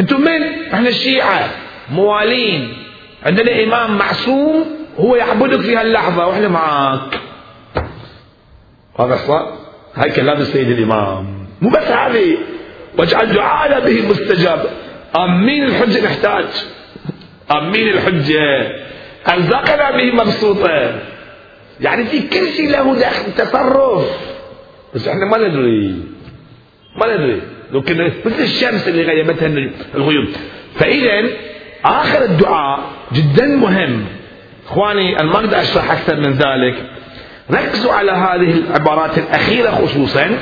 أنتم 0.00 0.20
من؟ 0.20 0.42
إحنا 0.72 0.88
الشيعة. 0.88 1.50
موالين. 1.90 2.74
عندنا 3.26 3.62
إمام 3.62 3.98
معصوم 3.98 4.64
هو 4.98 5.16
يعبدك 5.16 5.60
في 5.60 5.76
هاللحظة 5.76 6.26
وإحنا 6.26 6.48
معاك. 6.48 7.20
هذا 9.00 9.16
صار 9.16 9.58
هاي 9.94 10.10
كلام 10.10 10.40
السيد 10.40 10.70
الإمام. 10.70 11.46
مو 11.60 11.70
بس 11.70 11.86
هذه 11.88 12.36
واجعل 12.98 13.32
دعانا 13.32 13.78
به 13.78 14.08
مستجاب. 14.08 14.66
آمين 15.16 15.64
الحجة 15.64 16.04
نحتاج. 16.04 16.44
آمين 17.52 17.88
الحجة 17.88 18.72
ارزاقنا 19.28 19.90
به 19.90 20.12
مبسوطة 20.12 21.00
يعني 21.80 22.04
في 22.04 22.28
كل 22.28 22.48
شيء 22.56 22.70
له 22.70 22.94
دخل 22.94 23.32
تصرف. 23.36 24.04
بس 24.94 25.08
إحنا 25.08 25.26
ما 25.26 25.38
ندري. 25.48 25.94
ما 26.96 27.16
ندري. 27.16 27.42
لو 27.72 27.82
كنا 27.82 28.10
مثل 28.24 28.42
الشمس 28.42 28.88
اللي 28.88 29.02
غيبتها 29.02 29.46
الغيوم. 29.94 30.28
فإذا 30.74 31.28
آخر 31.84 32.24
الدعاء 32.24 32.80
جدا 33.12 33.46
مهم. 33.46 34.04
إخواني 34.66 35.20
أنا 35.20 35.32
ما 35.32 35.36
أقدر 35.36 35.60
أشرح 35.60 35.90
أكثر 35.90 36.16
من 36.16 36.32
ذلك. 36.32 36.74
ركزوا 37.52 37.92
على 37.92 38.12
هذه 38.12 38.50
العبارات 38.58 39.18
الأخيرة 39.18 39.70
خصوصا 39.70 40.38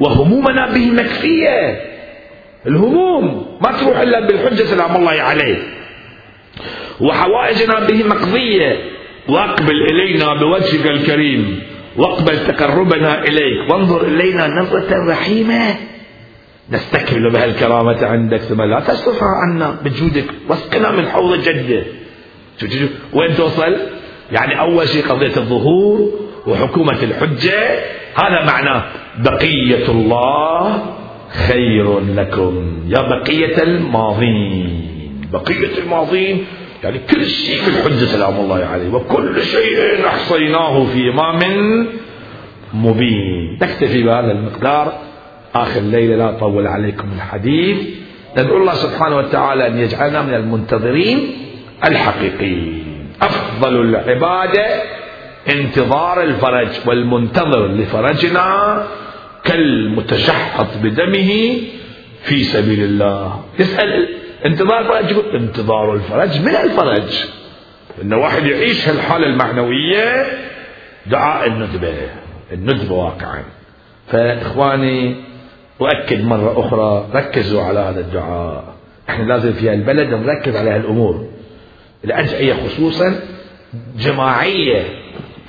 وهمومنا 0.00 0.72
به 0.74 0.90
مكفيه 0.90 1.80
الهموم 2.66 3.56
ما 3.60 3.72
تروح 3.72 4.00
إلا 4.00 4.20
بالحجة 4.20 4.62
سلام 4.62 4.96
الله 4.96 5.10
عليه. 5.10 5.56
وحوائجنا 7.00 7.80
به 7.80 8.04
مقضيه 8.04 8.76
واقبل 9.28 9.82
إلينا 9.90 10.34
بوجهك 10.34 10.86
الكريم. 10.86 11.62
واقبل 11.96 12.46
تقربنا 12.46 13.22
إليك. 13.22 13.70
وانظر 13.70 14.04
إلينا 14.04 14.46
نظرة 14.46 15.10
رحيمة. 15.10 15.76
نستكمل 16.70 17.30
بها 17.30 17.44
الكرامة 17.44 18.06
عندك. 18.06 18.40
ثم 18.40 18.62
لا 18.62 18.80
تصرف 18.80 19.18
عنا 19.22 19.76
بجودك 19.84 20.24
واسقنا 20.48 20.90
من 20.90 21.08
حوض 21.08 21.38
جدة. 21.38 21.82
وين 23.12 23.34
توصل؟ 23.36 23.76
يعني 24.32 24.60
أول 24.60 24.88
شيء 24.88 25.06
قضية 25.06 25.36
الظهور 25.36 26.10
وحكومة 26.46 27.02
الحجة 27.02 27.80
هذا 28.14 28.44
معناه 28.46 28.84
بقية 29.18 29.88
الله 29.88 30.82
خير 31.48 32.00
لكم. 32.00 32.82
يا 32.88 33.00
بقية 33.00 33.62
الماضين. 33.62 34.88
بقية 35.32 35.78
الماضين 35.78 36.44
يعني 36.84 36.98
كل 36.98 37.24
شيء 37.24 37.56
في 37.56 37.68
الحجة 37.68 38.04
سلام 38.04 38.36
الله 38.36 38.64
عليه. 38.64 38.88
وكل 38.94 39.42
شيء 39.42 40.06
أحصيناه 40.06 40.84
في 40.84 41.10
إمام 41.10 41.86
مبين. 42.74 43.58
نكتفي 43.62 44.02
بهذا 44.02 44.32
المقدار. 44.32 44.92
آخر 45.54 45.80
الليلة 45.80 46.16
لا 46.16 46.30
أطول 46.30 46.66
عليكم 46.66 47.08
الحديث. 47.16 47.76
ندعو 48.38 48.56
الله 48.56 48.74
سبحانه 48.74 49.16
وتعالى 49.16 49.66
أن 49.66 49.78
يجعلنا 49.78 50.22
من 50.22 50.34
المنتظرين 50.34 51.18
الحقيقيين. 51.84 52.87
أفضل 53.22 53.80
العبادة 53.80 54.82
انتظار 55.48 56.22
الفرج 56.22 56.68
والمنتظر 56.86 57.66
لفرجنا 57.66 58.86
كالمتشحط 59.44 60.76
بدمه 60.82 61.56
في 62.22 62.44
سبيل 62.44 62.84
الله. 62.84 63.40
يسأل 63.58 64.08
انتظار 64.46 64.78
الفرج 64.80 65.10
يقول 65.10 65.36
انتظار 65.36 65.94
الفرج 65.94 66.40
من 66.40 66.56
الفرج. 66.56 67.24
إن 68.02 68.12
واحد 68.12 68.46
يعيش 68.46 68.88
هالحالة 68.88 69.26
المعنوية 69.26 70.26
دعاء 71.06 71.46
الندبة 71.46 71.94
الندبة 72.52 72.94
واقعا. 72.94 73.42
فإخواني 74.06 75.16
أؤكد 75.80 76.24
مرة 76.24 76.66
أخرى 76.66 77.06
ركزوا 77.14 77.62
على 77.62 77.80
هذا 77.80 78.00
الدعاء. 78.00 78.74
إحنا 79.08 79.24
لازم 79.24 79.52
في 79.52 79.72
البلد 79.72 80.14
نركز 80.14 80.56
على 80.56 80.70
هالأمور. 80.70 81.27
الأدعية 82.04 82.54
خصوصا 82.54 83.20
جماعية. 83.98 84.84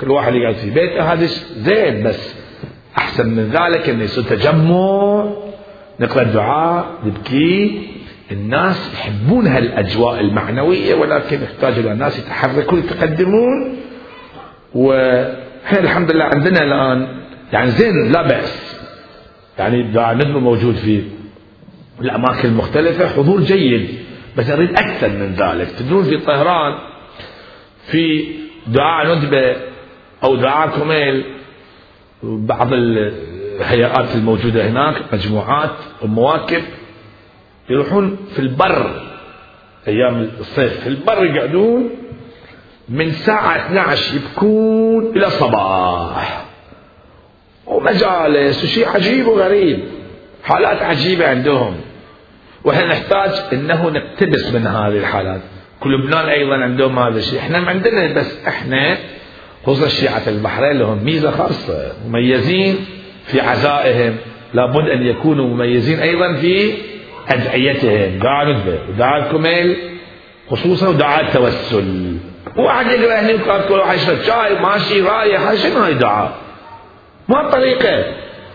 كل 0.01 0.11
واحد 0.11 0.35
يقعد 0.35 0.55
في 0.55 0.69
بيته 0.69 1.13
هذا 1.13 1.25
زين 1.57 2.03
بس. 2.03 2.35
أحسن 2.97 3.29
من 3.29 3.49
ذلك 3.49 3.89
أن 3.89 4.01
يصير 4.01 4.23
تجمع 4.23 5.25
نقرأ 5.99 6.21
الدعاء 6.21 6.85
نبكي. 7.05 7.87
الناس 8.31 8.93
يحبون 8.93 9.47
هالأجواء 9.47 10.19
المعنوية 10.19 10.95
ولكن 10.95 11.43
يحتاج 11.43 11.73
إلى 11.73 11.95
ناس 11.95 12.19
يتحركون 12.19 12.79
يتقدمون. 12.79 13.75
وإحنا 14.75 15.79
الحمد 15.79 16.11
لله 16.11 16.23
عندنا 16.23 16.63
الآن 16.63 17.07
يعني 17.53 17.71
زين 17.71 18.11
لا 18.11 18.21
بأس. 18.21 18.79
يعني 19.59 19.91
دعاء 19.91 20.15
ندم 20.15 20.37
موجود 20.43 20.75
في 20.75 21.01
الأماكن 22.01 22.49
المختلفة 22.49 23.07
حضور 23.07 23.41
جيد. 23.41 23.89
بس 24.39 24.49
أريد 24.49 24.69
أكثر 24.71 25.09
من 25.09 25.35
ذلك. 25.35 25.71
تدرون 25.71 26.03
في 26.03 26.17
طهران 26.17 26.77
في 27.87 28.35
دعاء 28.67 29.15
ندبة 29.15 29.55
أو 30.23 30.35
دعاء 30.35 30.69
كميل 30.69 31.25
بعض 32.23 32.73
الهيئات 32.73 34.15
الموجودة 34.15 34.67
هناك 34.69 35.13
مجموعات 35.13 35.75
ومواكب 36.01 36.63
يروحون 37.69 38.17
في 38.33 38.39
البر 38.39 39.01
أيام 39.87 40.29
الصيف. 40.39 40.79
في 40.81 40.87
البر 40.87 41.25
يقعدون 41.25 41.89
من 42.89 43.11
ساعة 43.11 43.65
12 43.65 44.15
يبكون 44.15 45.17
إلى 45.17 45.27
الصباح. 45.27 46.45
ومجالس 47.65 48.63
وشيء 48.63 48.89
عجيب 48.89 49.27
وغريب 49.27 49.83
حالات 50.43 50.81
عجيبة 50.81 51.27
عندهم. 51.27 51.75
وإحنا 52.64 52.86
نحتاج 52.86 53.32
إنه 53.53 53.89
نقتبس 53.89 54.53
من 54.53 54.68
هذه 54.68 54.97
الحالات. 54.97 55.41
كل 55.80 55.93
لبنان 55.93 56.30
أيضا 56.30 56.55
عندهم 56.55 56.99
هذا 56.99 57.18
الشيء. 57.18 57.39
إحنا 57.39 57.60
ما 57.60 57.70
عندنا 57.70 58.14
بس 58.14 58.45
إحنا 58.47 58.97
خصوصا 59.64 59.88
شيعة 59.88 60.22
البحرين 60.28 60.80
لهم 60.80 61.03
ميزة 61.03 61.32
خاصة. 61.32 61.91
مميزين 62.07 62.86
في 63.26 63.41
عزائهم. 63.41 64.16
لابد 64.53 64.89
أن 64.89 65.01
يكونوا 65.01 65.45
مميزين 65.45 65.99
أيضا 65.99 66.34
في 66.34 66.74
أدعيتهم. 67.30 68.20
دعاء 68.20 68.47
ندبة 68.47 68.80
ودعاء 68.89 69.26
الكميل 69.26 69.78
خصوصا 70.49 70.88
ودعاء 70.88 71.22
التوسل. 71.26 72.18
واحد 72.57 72.86
يقرأ 72.91 73.20
هني 73.20 73.38
كل 73.38 73.74
واحد 73.74 73.97
يشرب 73.97 74.18
شاي 74.22 74.60
ماشي 74.60 75.01
رايح. 75.01 75.53
شنو 75.53 75.80
هاي 75.80 75.93
دعاء 75.93 76.38
ما 77.28 77.41
الطريقة 77.41 78.05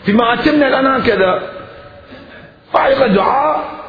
في 0.05 0.13
مآتمنا 0.13 0.69
الآن 0.69 0.87
هكذا. 0.87 1.43
وعلق 2.75 3.07
دعاء. 3.07 3.84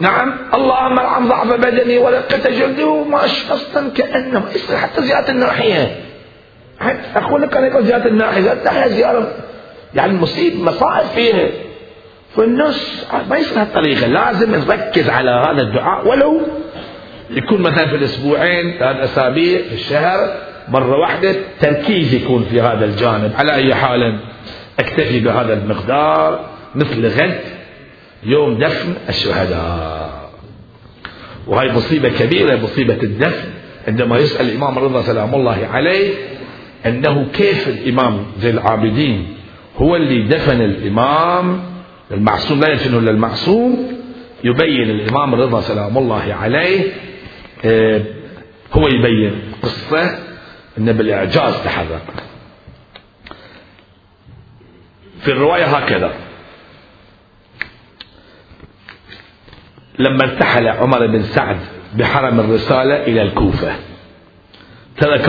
نعم. 0.00 0.34
اللهم 0.54 0.98
ارحم 0.98 1.28
ضعف 1.28 1.46
بدني 1.46 1.98
ولقة 1.98 2.50
جلدي 2.50 2.84
أصلا 3.50 3.90
كأنه 3.90 4.44
يصير 4.54 4.76
حتى 4.76 5.02
زيارة 5.02 5.30
الناحية. 5.30 5.96
أخونا 7.16 7.46
كان 7.46 7.64
يقول 7.64 7.84
زيارة 7.84 8.06
الناحية. 8.06 8.52
الناحية 8.52 8.88
زيارة. 8.88 9.32
يعني 9.94 10.12
مصيب 10.12 10.60
مصائب 10.60 11.06
فيها. 11.06 11.48
فالناس 12.36 13.06
ما 13.30 13.36
يصير 13.36 13.62
هالطريقة. 13.62 14.06
لازم 14.06 14.54
نركز 14.54 15.08
على 15.08 15.30
هذا 15.30 15.62
الدعاء. 15.62 16.08
ولو 16.08 16.40
يكون 17.30 17.60
مثلا 17.60 17.86
في 17.86 17.96
الأسبوعين 17.96 18.78
ثلاث 18.78 19.10
أسابيع 19.10 19.62
في 19.62 19.74
الشهر 19.74 20.34
مرة 20.68 20.98
واحدة 20.98 21.34
تركيز 21.60 22.14
يكون 22.14 22.44
في 22.50 22.60
هذا 22.60 22.84
الجانب. 22.84 23.32
على 23.38 23.54
أي 23.54 23.74
حال 23.74 24.18
أكتفي 24.80 25.20
بهذا 25.20 25.52
المقدار 25.52 26.40
مثل 26.74 27.06
غد. 27.06 27.61
يوم 28.24 28.58
دفن 28.58 28.94
الشهداء. 29.08 30.30
وهي 31.46 31.72
مصيبة 31.72 32.08
كبيرة 32.08 32.56
مصيبة 32.56 32.94
الدفن. 33.02 33.48
عندما 33.88 34.18
يسأل 34.18 34.48
الإمام 34.48 34.78
الرضا 34.78 35.02
سلام 35.02 35.34
الله 35.34 35.66
عليه 35.72 36.14
أنه 36.86 37.26
كيف 37.32 37.68
الإمام 37.68 38.26
زين 38.38 38.54
العابدين 38.54 39.36
هو 39.76 39.96
اللي 39.96 40.28
دفن 40.28 40.60
الإمام؟ 40.60 41.62
المعصوم 42.10 42.60
لا 42.60 42.72
يدفن 42.72 42.98
إلا 42.98 43.10
المعصوم. 43.10 43.92
يبين 44.44 44.90
الإمام 44.90 45.34
الرضا 45.34 45.60
سلام 45.60 45.98
الله 45.98 46.34
عليه 46.40 46.92
آه، 47.64 48.02
هو 48.72 48.88
يبين 48.88 49.32
قصة 49.62 50.18
أنه 50.78 50.92
بالإعجاز 50.92 51.54
تحرك. 51.64 52.02
في 55.20 55.32
الرواية 55.32 55.64
هكذا. 55.64 56.12
لما 59.98 60.24
ارتحل 60.24 60.68
عمر 60.68 61.06
بن 61.06 61.22
سعد 61.22 61.56
بحرم 61.94 62.40
الرسالة 62.40 63.02
إلى 63.02 63.22
الكوفة. 63.22 63.72
ترك 64.96 65.28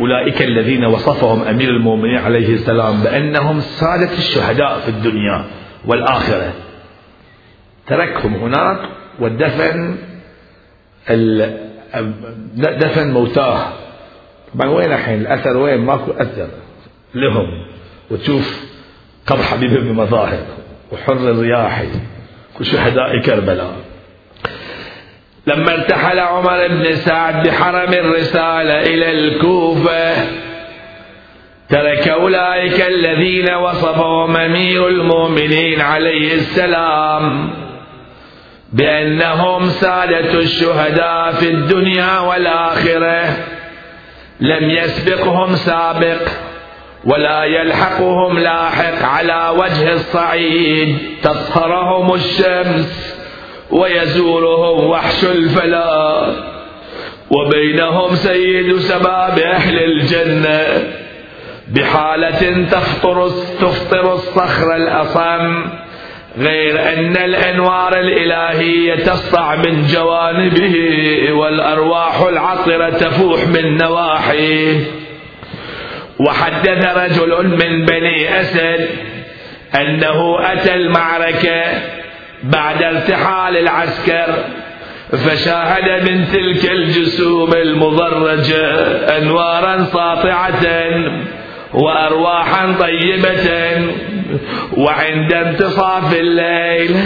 أولئك 0.00 0.42
الذين 0.42 0.84
وصفهم 0.84 1.42
أمير 1.42 1.68
المؤمنين 1.68 2.18
عليه 2.18 2.54
السلام 2.54 3.02
بأنهم 3.02 3.60
سادة 3.60 4.12
الشهداء 4.12 4.78
في 4.78 4.88
الدنيا 4.88 5.44
والآخرة. 5.86 6.52
تركهم 7.86 8.34
هناك 8.34 8.78
ودفن 9.20 9.96
دفن 12.54 13.10
موتاه. 13.10 13.72
طبعا 14.54 14.68
وين 14.68 14.92
الحين؟ 14.92 15.20
الأثر 15.20 15.56
وين؟ 15.56 15.80
ماكو 15.80 16.10
أثر 16.10 16.48
لهم. 17.14 17.46
وتشوف 18.10 18.64
قبر 19.26 19.42
حبيب 19.42 19.70
بن 19.74 19.92
مظاهر 19.92 20.42
وحر 20.92 21.12
الرياحي 21.12 21.88
وشهداء 22.60 23.20
كربلاء. 23.20 23.76
لما 25.46 25.74
ارتحل 25.74 26.18
عمر 26.18 26.68
بن 26.68 26.94
سعد 26.94 27.48
بحرم 27.48 27.92
الرسالة 27.92 28.80
إلى 28.80 29.10
الكوفة 29.10 30.14
ترك 31.68 32.08
أولئك 32.08 32.86
الذين 32.88 33.54
وصفهم 33.54 34.36
أمير 34.36 34.88
المؤمنين 34.88 35.80
عليه 35.80 36.34
السلام 36.34 37.50
بأنهم 38.72 39.68
سادة 39.68 40.34
الشهداء 40.34 41.32
في 41.32 41.50
الدنيا 41.50 42.18
والآخرة. 42.18 43.36
لم 44.40 44.70
يسبقهم 44.70 45.56
سابق 45.56 46.28
ولا 47.04 47.44
يلحقهم 47.44 48.38
لاحق 48.38 49.04
على 49.04 49.52
وجه 49.56 49.92
الصعيد. 49.92 50.98
تصهرهم 51.22 52.14
الشمس. 52.14 53.19
ويزورهم 53.72 54.90
وحش 54.90 55.24
الفلاة 55.24 56.34
وبينهم 57.30 58.14
سيد 58.14 58.76
سباب 58.76 59.38
أهل 59.38 59.78
الجنة. 59.78 60.90
بحالة 61.68 62.66
تفطر 62.70 63.28
تفطر 63.60 64.12
الصخر 64.12 64.76
الأصم. 64.76 65.64
غير 66.38 66.92
أن 66.92 67.16
الأنوار 67.16 68.00
الإلهية 68.00 68.94
تسطع 68.94 69.56
من 69.56 69.86
جوانبه 69.86 70.76
والأرواح 71.32 72.20
العطرة 72.20 72.90
تفوح 72.90 73.46
من 73.46 73.76
نواحيه. 73.76 74.80
وحدث 76.20 76.96
رجل 76.96 77.46
من 77.46 77.86
بني 77.86 78.40
أسد 78.40 78.88
أنه 79.74 80.52
أتى 80.52 80.74
المعركة 80.74 81.62
بعد 82.42 82.82
ارتحال 82.82 83.56
العسكر 83.56 84.44
فشاهد 85.12 86.10
من 86.10 86.28
تلك 86.28 86.70
الجسوم 86.70 87.52
المضرجة 87.52 88.76
أنوارا 89.18 89.84
ساطعة 89.84 90.66
وأرواحا 91.74 92.72
طيبة. 92.80 93.90
وعند 94.76 95.32
انتصاف 95.32 96.14
الليل 96.14 96.96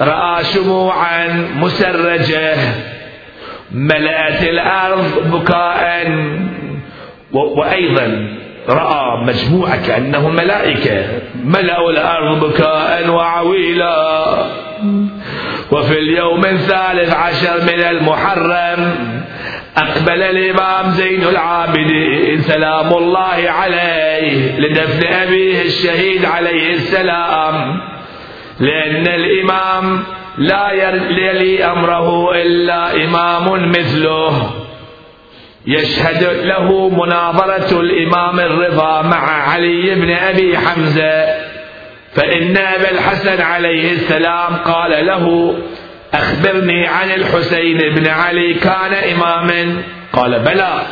رأى 0.00 0.44
شموعا 0.44 1.28
مسرجة 1.56 2.54
ملأت 3.72 4.42
الأرض 4.42 5.30
بكاء 5.32 6.06
وأيضا 7.32 8.28
رأى 8.68 9.24
مجموعة 9.24 9.86
كأنهم 9.86 10.34
ملائكة. 10.34 11.04
ملأوا 11.44 11.90
الأرض 11.90 12.44
بكاء 12.44 13.10
وعويلا. 13.10 14.34
وفي 15.72 15.98
اليوم 15.98 16.44
الثالث 16.44 17.14
عشر 17.14 17.62
من 17.62 17.80
المحرم 17.80 18.94
أقبل 19.76 20.22
الإمام 20.22 20.90
زين 20.90 21.22
العابدين 21.22 22.40
سلام 22.40 22.92
الله 22.92 23.50
عليه 23.50 24.60
لدفن 24.60 25.06
أبيه 25.06 25.62
الشهيد 25.62 26.24
عليه 26.24 26.72
السلام. 26.72 27.80
لأن 28.60 29.06
الإمام 29.06 30.04
لا 30.38 30.70
يلي 30.70 31.64
أمره 31.64 32.34
إلا 32.34 33.04
إمام 33.04 33.70
مثله. 33.70 34.61
يشهد 35.66 36.24
له 36.24 36.88
مناظرة 36.88 37.80
الإمام 37.80 38.40
الرضا 38.40 39.02
مع 39.02 39.30
علي 39.48 39.94
بن 39.94 40.10
أبي 40.10 40.58
حمزة. 40.58 41.24
فإن 42.14 42.56
أبا 42.56 42.90
الحسن 42.90 43.42
عليه 43.42 43.92
السلام 43.92 44.56
قال 44.56 45.06
له 45.06 45.54
أخبرني 46.14 46.86
عن 46.86 47.10
الحسين 47.10 47.78
بن 47.78 48.08
علي 48.08 48.54
كان 48.54 48.94
إماما. 48.94 49.82
قال 50.12 50.38
بلى. 50.38 50.82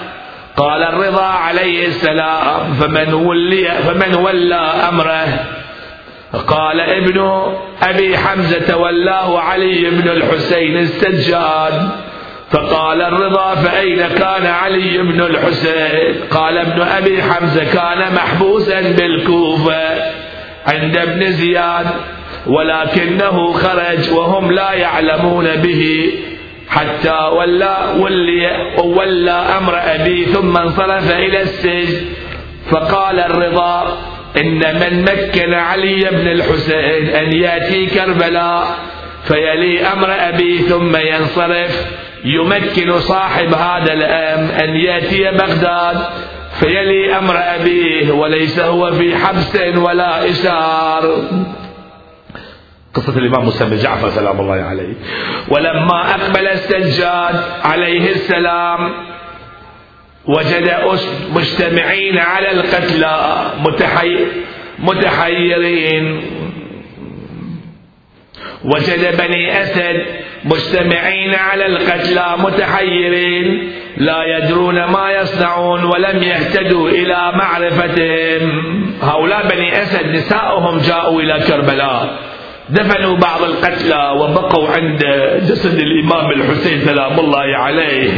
قال 0.56 0.82
الرضا 0.82 1.26
عليه 1.26 1.86
السلام 1.86 2.72
فمن 2.72 3.14
ولي 3.14 3.70
فمن 3.70 4.14
ولى 4.14 4.72
أمره. 4.88 5.46
قال 6.46 6.80
ابن 6.80 7.42
أبي 7.82 8.18
حمزة 8.18 8.76
ولاه 8.76 9.40
علي 9.40 9.90
بن 9.90 10.08
الحسين 10.08 10.76
السجاد. 10.76 11.90
فقال 12.50 13.02
الرضا 13.02 13.54
فأين 13.54 14.08
كان 14.08 14.46
علي 14.46 14.98
بن 14.98 15.20
الحسين؟ 15.20 16.14
قال 16.30 16.58
ابن 16.58 16.82
أبي 16.82 17.22
حمزة 17.22 17.64
كان 17.64 18.14
محبوسا 18.14 18.80
بالكوفة 18.80 20.12
عند 20.66 20.96
ابن 20.96 21.32
زياد 21.32 21.86
ولكنه 22.46 23.52
خرج 23.52 24.12
وهم 24.12 24.52
لا 24.52 24.72
يعلمون 24.72 25.56
به 25.56 26.12
حتى 26.68 27.28
ولى 27.32 27.94
ولي 27.98 28.72
ولى 28.78 29.30
أمر 29.30 29.74
أبي 29.74 30.24
ثم 30.24 30.56
انصرف 30.56 31.12
إلى 31.12 31.42
السجن. 31.42 32.04
فقال 32.70 33.20
الرضا 33.20 33.98
إن 34.36 34.58
من 34.80 35.02
مكن 35.02 35.54
علي 35.54 36.00
بن 36.00 36.28
الحسين 36.28 37.08
أن 37.08 37.32
يأتي 37.32 37.86
كربلاء 37.86 38.76
فيلي 39.24 39.86
أمر 39.92 40.08
أبي 40.10 40.58
ثم 40.58 40.96
ينصرف. 40.96 42.00
يمكن 42.24 43.00
صاحب 43.00 43.54
هذا 43.54 43.92
الأم 43.92 44.50
أن 44.50 44.76
يأتي 44.76 45.30
بغداد 45.30 45.98
فيلي 46.60 47.18
أمر 47.18 47.34
أبيه 47.36 48.12
وليس 48.12 48.60
هو 48.60 48.92
في 48.92 49.16
حبس 49.16 49.56
ولا 49.76 50.30
إشار. 50.30 51.24
قصة 52.94 53.18
الإمام 53.18 53.50
بن 53.60 53.76
جعفر 53.76 54.10
سلام 54.10 54.40
الله 54.40 54.54
عليه. 54.54 54.94
ولما 55.48 56.10
أقبل 56.10 56.48
السجاد 56.48 57.42
عليه 57.64 58.10
السلام 58.10 58.92
وجد 60.26 60.76
مجتمعين 61.34 62.18
على 62.18 62.50
القتلى 62.52 63.44
متحي 63.58 64.26
متحيرين. 64.78 66.22
وجد 68.64 69.16
بني 69.16 69.62
أسد 69.62 70.06
مجتمعين 70.44 71.34
على 71.34 71.66
القتلى 71.66 72.34
متحيرين 72.38 73.72
لا 73.96 74.24
يدرون 74.24 74.84
ما 74.84 75.12
يصنعون 75.12 75.84
ولم 75.84 76.22
يهتدوا 76.22 76.88
إلى 76.88 77.32
معرفتهم. 77.34 78.86
هؤلاء 79.02 79.48
بني 79.48 79.82
أسد 79.82 80.06
نساؤهم 80.06 80.78
جاءوا 80.78 81.22
إلى 81.22 81.40
كربلاء. 81.48 82.18
دفنوا 82.70 83.16
بعض 83.16 83.42
القتلى 83.42 84.14
وبقوا 84.20 84.68
عند 84.68 85.04
جسد 85.42 85.78
الإمام 85.78 86.30
الحسين 86.30 86.80
سلام 86.80 87.20
الله 87.20 87.56
عليه. 87.56 88.10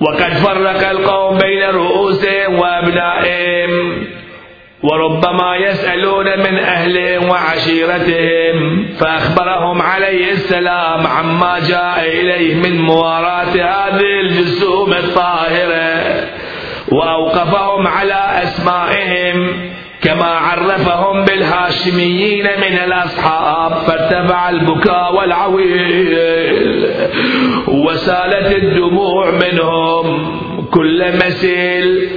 وقد 0.00 0.32
فرق 0.32 0.88
القوم 0.88 1.38
بين 1.38 1.62
رؤوسهم 1.62 2.58
وأبنائهم. 2.58 4.06
وربما 4.82 5.56
يسألون 5.56 6.26
من 6.38 6.58
أهلهم 6.58 7.28
وعشيرتهم 7.28 8.86
فأخبرهم 8.98 9.82
عليه 9.82 10.32
السلام 10.32 11.06
عما 11.06 11.58
جاء 11.68 12.04
إليه 12.06 12.54
من 12.54 12.80
مواراة 12.80 13.54
هذه 13.54 14.20
الجسوم 14.20 14.92
الطاهرة. 14.92 16.24
وأوقفهم 16.92 17.86
على 17.86 18.42
أسمائهم 18.42 19.70
كما 20.02 20.26
عرفهم 20.26 21.24
بالهاشميين 21.24 22.44
من 22.44 22.78
الأصحاب 22.78 23.72
فارتفع 23.72 24.48
البكاء 24.48 25.14
والعويل. 25.14 26.18
وسالت 27.68 28.52
الدموع 28.62 29.30
منهم 29.30 30.39
كل 30.74 31.16
مسيل 31.16 32.08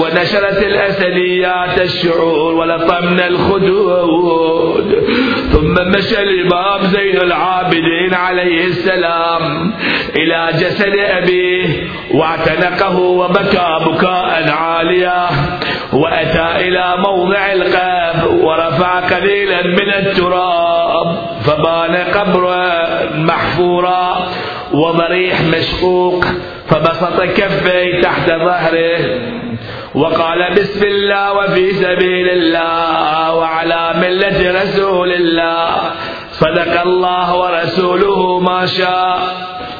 ونشرت 0.00 0.62
الأسديات 0.62 1.80
الشعور 1.80 2.54
ولطمنا 2.54 3.26
الخدود. 3.26 5.04
ثم 5.52 5.74
مشى 5.74 6.22
الإمام 6.22 6.82
زين 6.82 7.16
العابدين 7.16 8.14
عليه 8.14 8.64
السلام 8.64 9.72
إلى 10.16 10.48
جسد 10.52 10.96
أبيه 10.96 11.66
واعتنقه 12.14 12.98
وبكى 12.98 13.78
بكاء 13.86 14.50
عاليا 14.50 15.26
وأتى 15.92 16.68
إلى 16.68 16.94
موضع 17.08 17.52
القبر 17.52 18.34
ورفع 18.44 19.00
قليلا 19.00 19.62
من 19.62 19.88
التراب 19.88 21.28
فبان 21.44 21.96
قبره 21.96 22.82
محفورا 23.14 24.28
وضريح 24.74 25.40
مشقوق 25.40 26.24
فبسط 26.68 27.22
كفيه 27.22 28.00
تحت 28.00 28.28
ظهره. 28.28 29.20
وقال 29.94 30.54
بسم 30.54 30.84
الله 30.84 31.32
وفي 31.32 31.72
سبيل 31.72 32.28
الله 32.28 33.34
وعلى 33.34 33.94
ملة 33.96 34.62
رسول 34.62 35.12
الله. 35.12 35.66
صدق 36.32 36.80
الله 36.80 37.36
ورسوله 37.36 38.40
ما 38.40 38.66
شاء. 38.66 39.18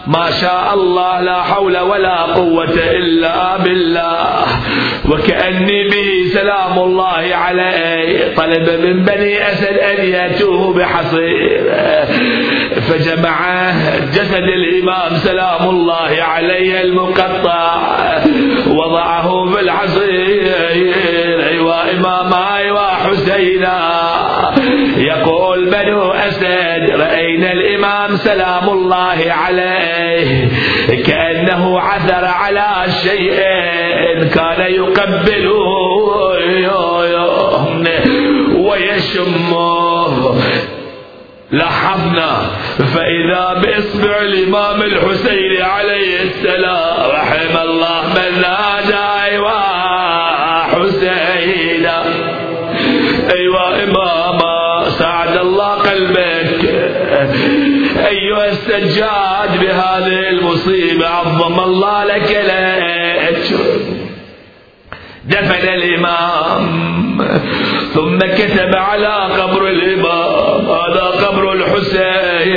ما 0.07 0.31
شاء 0.31 0.75
الله 0.75 1.21
لا 1.21 1.43
حول 1.43 1.79
ولا 1.79 2.23
قوة 2.23 2.75
إلا 2.75 3.57
بالله. 3.57 4.45
وكأني 5.11 5.89
به 5.89 6.09
سلام 6.33 6.79
الله 6.79 7.35
عليه. 7.35 8.35
طلب 8.35 8.71
من 8.85 9.05
بني 9.05 9.49
أسد 9.53 9.77
أن 9.79 10.05
يأتوه 10.05 10.75
بحصير. 10.75 11.75
فجمع 12.81 13.71
جسد 14.15 14.43
الإمام 14.43 15.17
سلام 15.17 15.69
الله 15.71 16.23
عليه 16.23 16.81
المقطع. 16.81 17.83
وضعه 18.67 19.47
في 19.53 19.61
الحصير. 19.61 20.43
أيوا 21.49 21.93
إمام 21.93 22.33
أيوا 22.57 22.87
حسينا 22.91 24.03
يقول 24.97 25.42
رأينا 27.43 27.53
الإمام 27.53 28.17
سلام 28.17 28.69
الله 28.69 29.19
عليه 29.29 30.49
كأنه 31.07 31.81
عثر 31.81 32.25
على 32.25 32.93
شيء 33.03 33.35
كان 34.35 34.61
يقبله 34.73 35.63
ويشمه. 38.57 40.41
لاحظنا 41.51 42.51
فإذا 42.79 43.61
بإصبع 43.63 44.17
الإمام 44.21 44.83
الحسين 44.83 45.63
عليه 45.63 46.23
السلام 46.23 47.11
رحم 47.11 47.59
الله 47.69 48.03
من 48.17 48.41
نادى 48.41 49.05
أيوا 49.25 49.61
حسين 50.65 51.87
أيوا 53.31 53.85
إماما 53.85 54.89
سعد 54.89 55.37
الله 55.37 55.75
قلبك 55.75 56.22
أيها 58.13 58.47
السجاد 58.49 59.61
بهذه 59.61 60.29
المصيبة 60.29 61.09
عظم 61.09 61.61
الله 61.61 62.05
لك 62.05 62.31
الأجر 62.45 63.59
دفن 65.25 65.69
الإمام 65.69 67.19
ثم 67.95 68.19
كتب 68.19 68.77
على 68.77 69.29
قبر 69.43 69.69
الإمام 69.69 70.67
هذا 70.67 71.27
قبر 71.27 71.53
الحسين. 71.53 72.57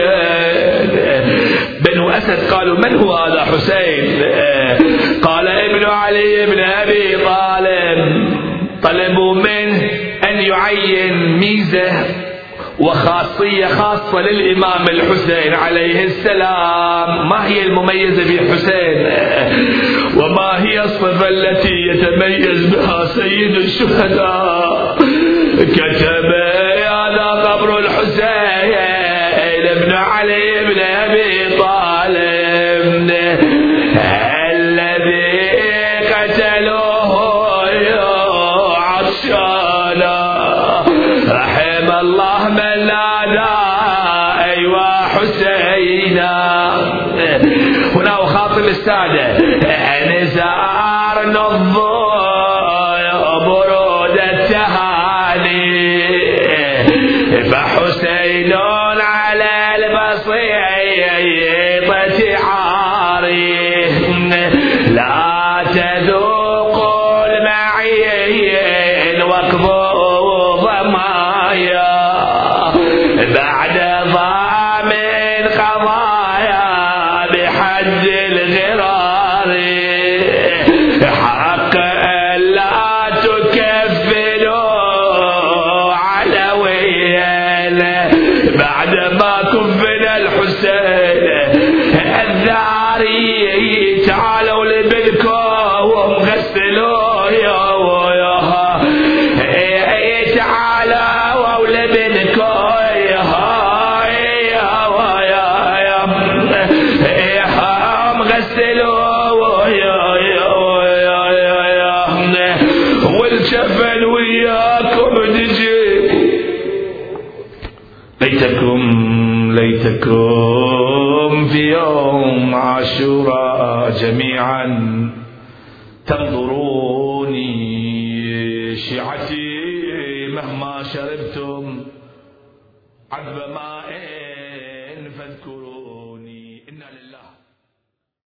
بنو 1.81 2.09
أسد 2.09 2.53
قالوا 2.53 2.77
من 2.77 2.95
هو 2.95 3.15
هذا 3.15 3.41
حسين؟ 3.41 4.21
قال 5.21 5.47
ابن 5.47 5.85
علي 5.85 6.45
بن 6.45 6.59
أبي 6.59 7.17
طالب. 7.17 8.25
طلبوا 8.83 9.35
منه 9.35 9.89
أن 10.29 10.37
يعين 10.37 11.37
ميزة. 11.39 12.24
وخاصية 12.79 13.65
خاصة 13.65 14.21
للإمام 14.21 14.87
الحسين 14.89 15.53
عليه 15.53 16.03
السلام. 16.03 17.29
ما 17.29 17.47
هي 17.47 17.63
المميزة 17.63 18.23
في 18.23 18.39
الحسين 18.39 19.07
وما 20.19 20.63
هي 20.63 20.83
الصفة 20.83 21.27
التي 21.27 21.73
يتميز 21.89 22.75
بها 22.75 23.05
سيد 23.05 23.55
الشهداء؟ 23.55 24.95
كتب 25.57 26.25
هذا 27.15 27.41
قبر 27.43 27.79
الحسين 27.79 28.75
ابن 29.71 29.91
علي 29.93 30.65
بن 30.65 30.79
أبي 30.79 31.44
حسينا 46.15 47.41
هنا 47.95 48.17
وخاطب 48.17 48.65
السادة. 48.65 49.37
نزار 50.21 51.23
الضوء 51.51 51.94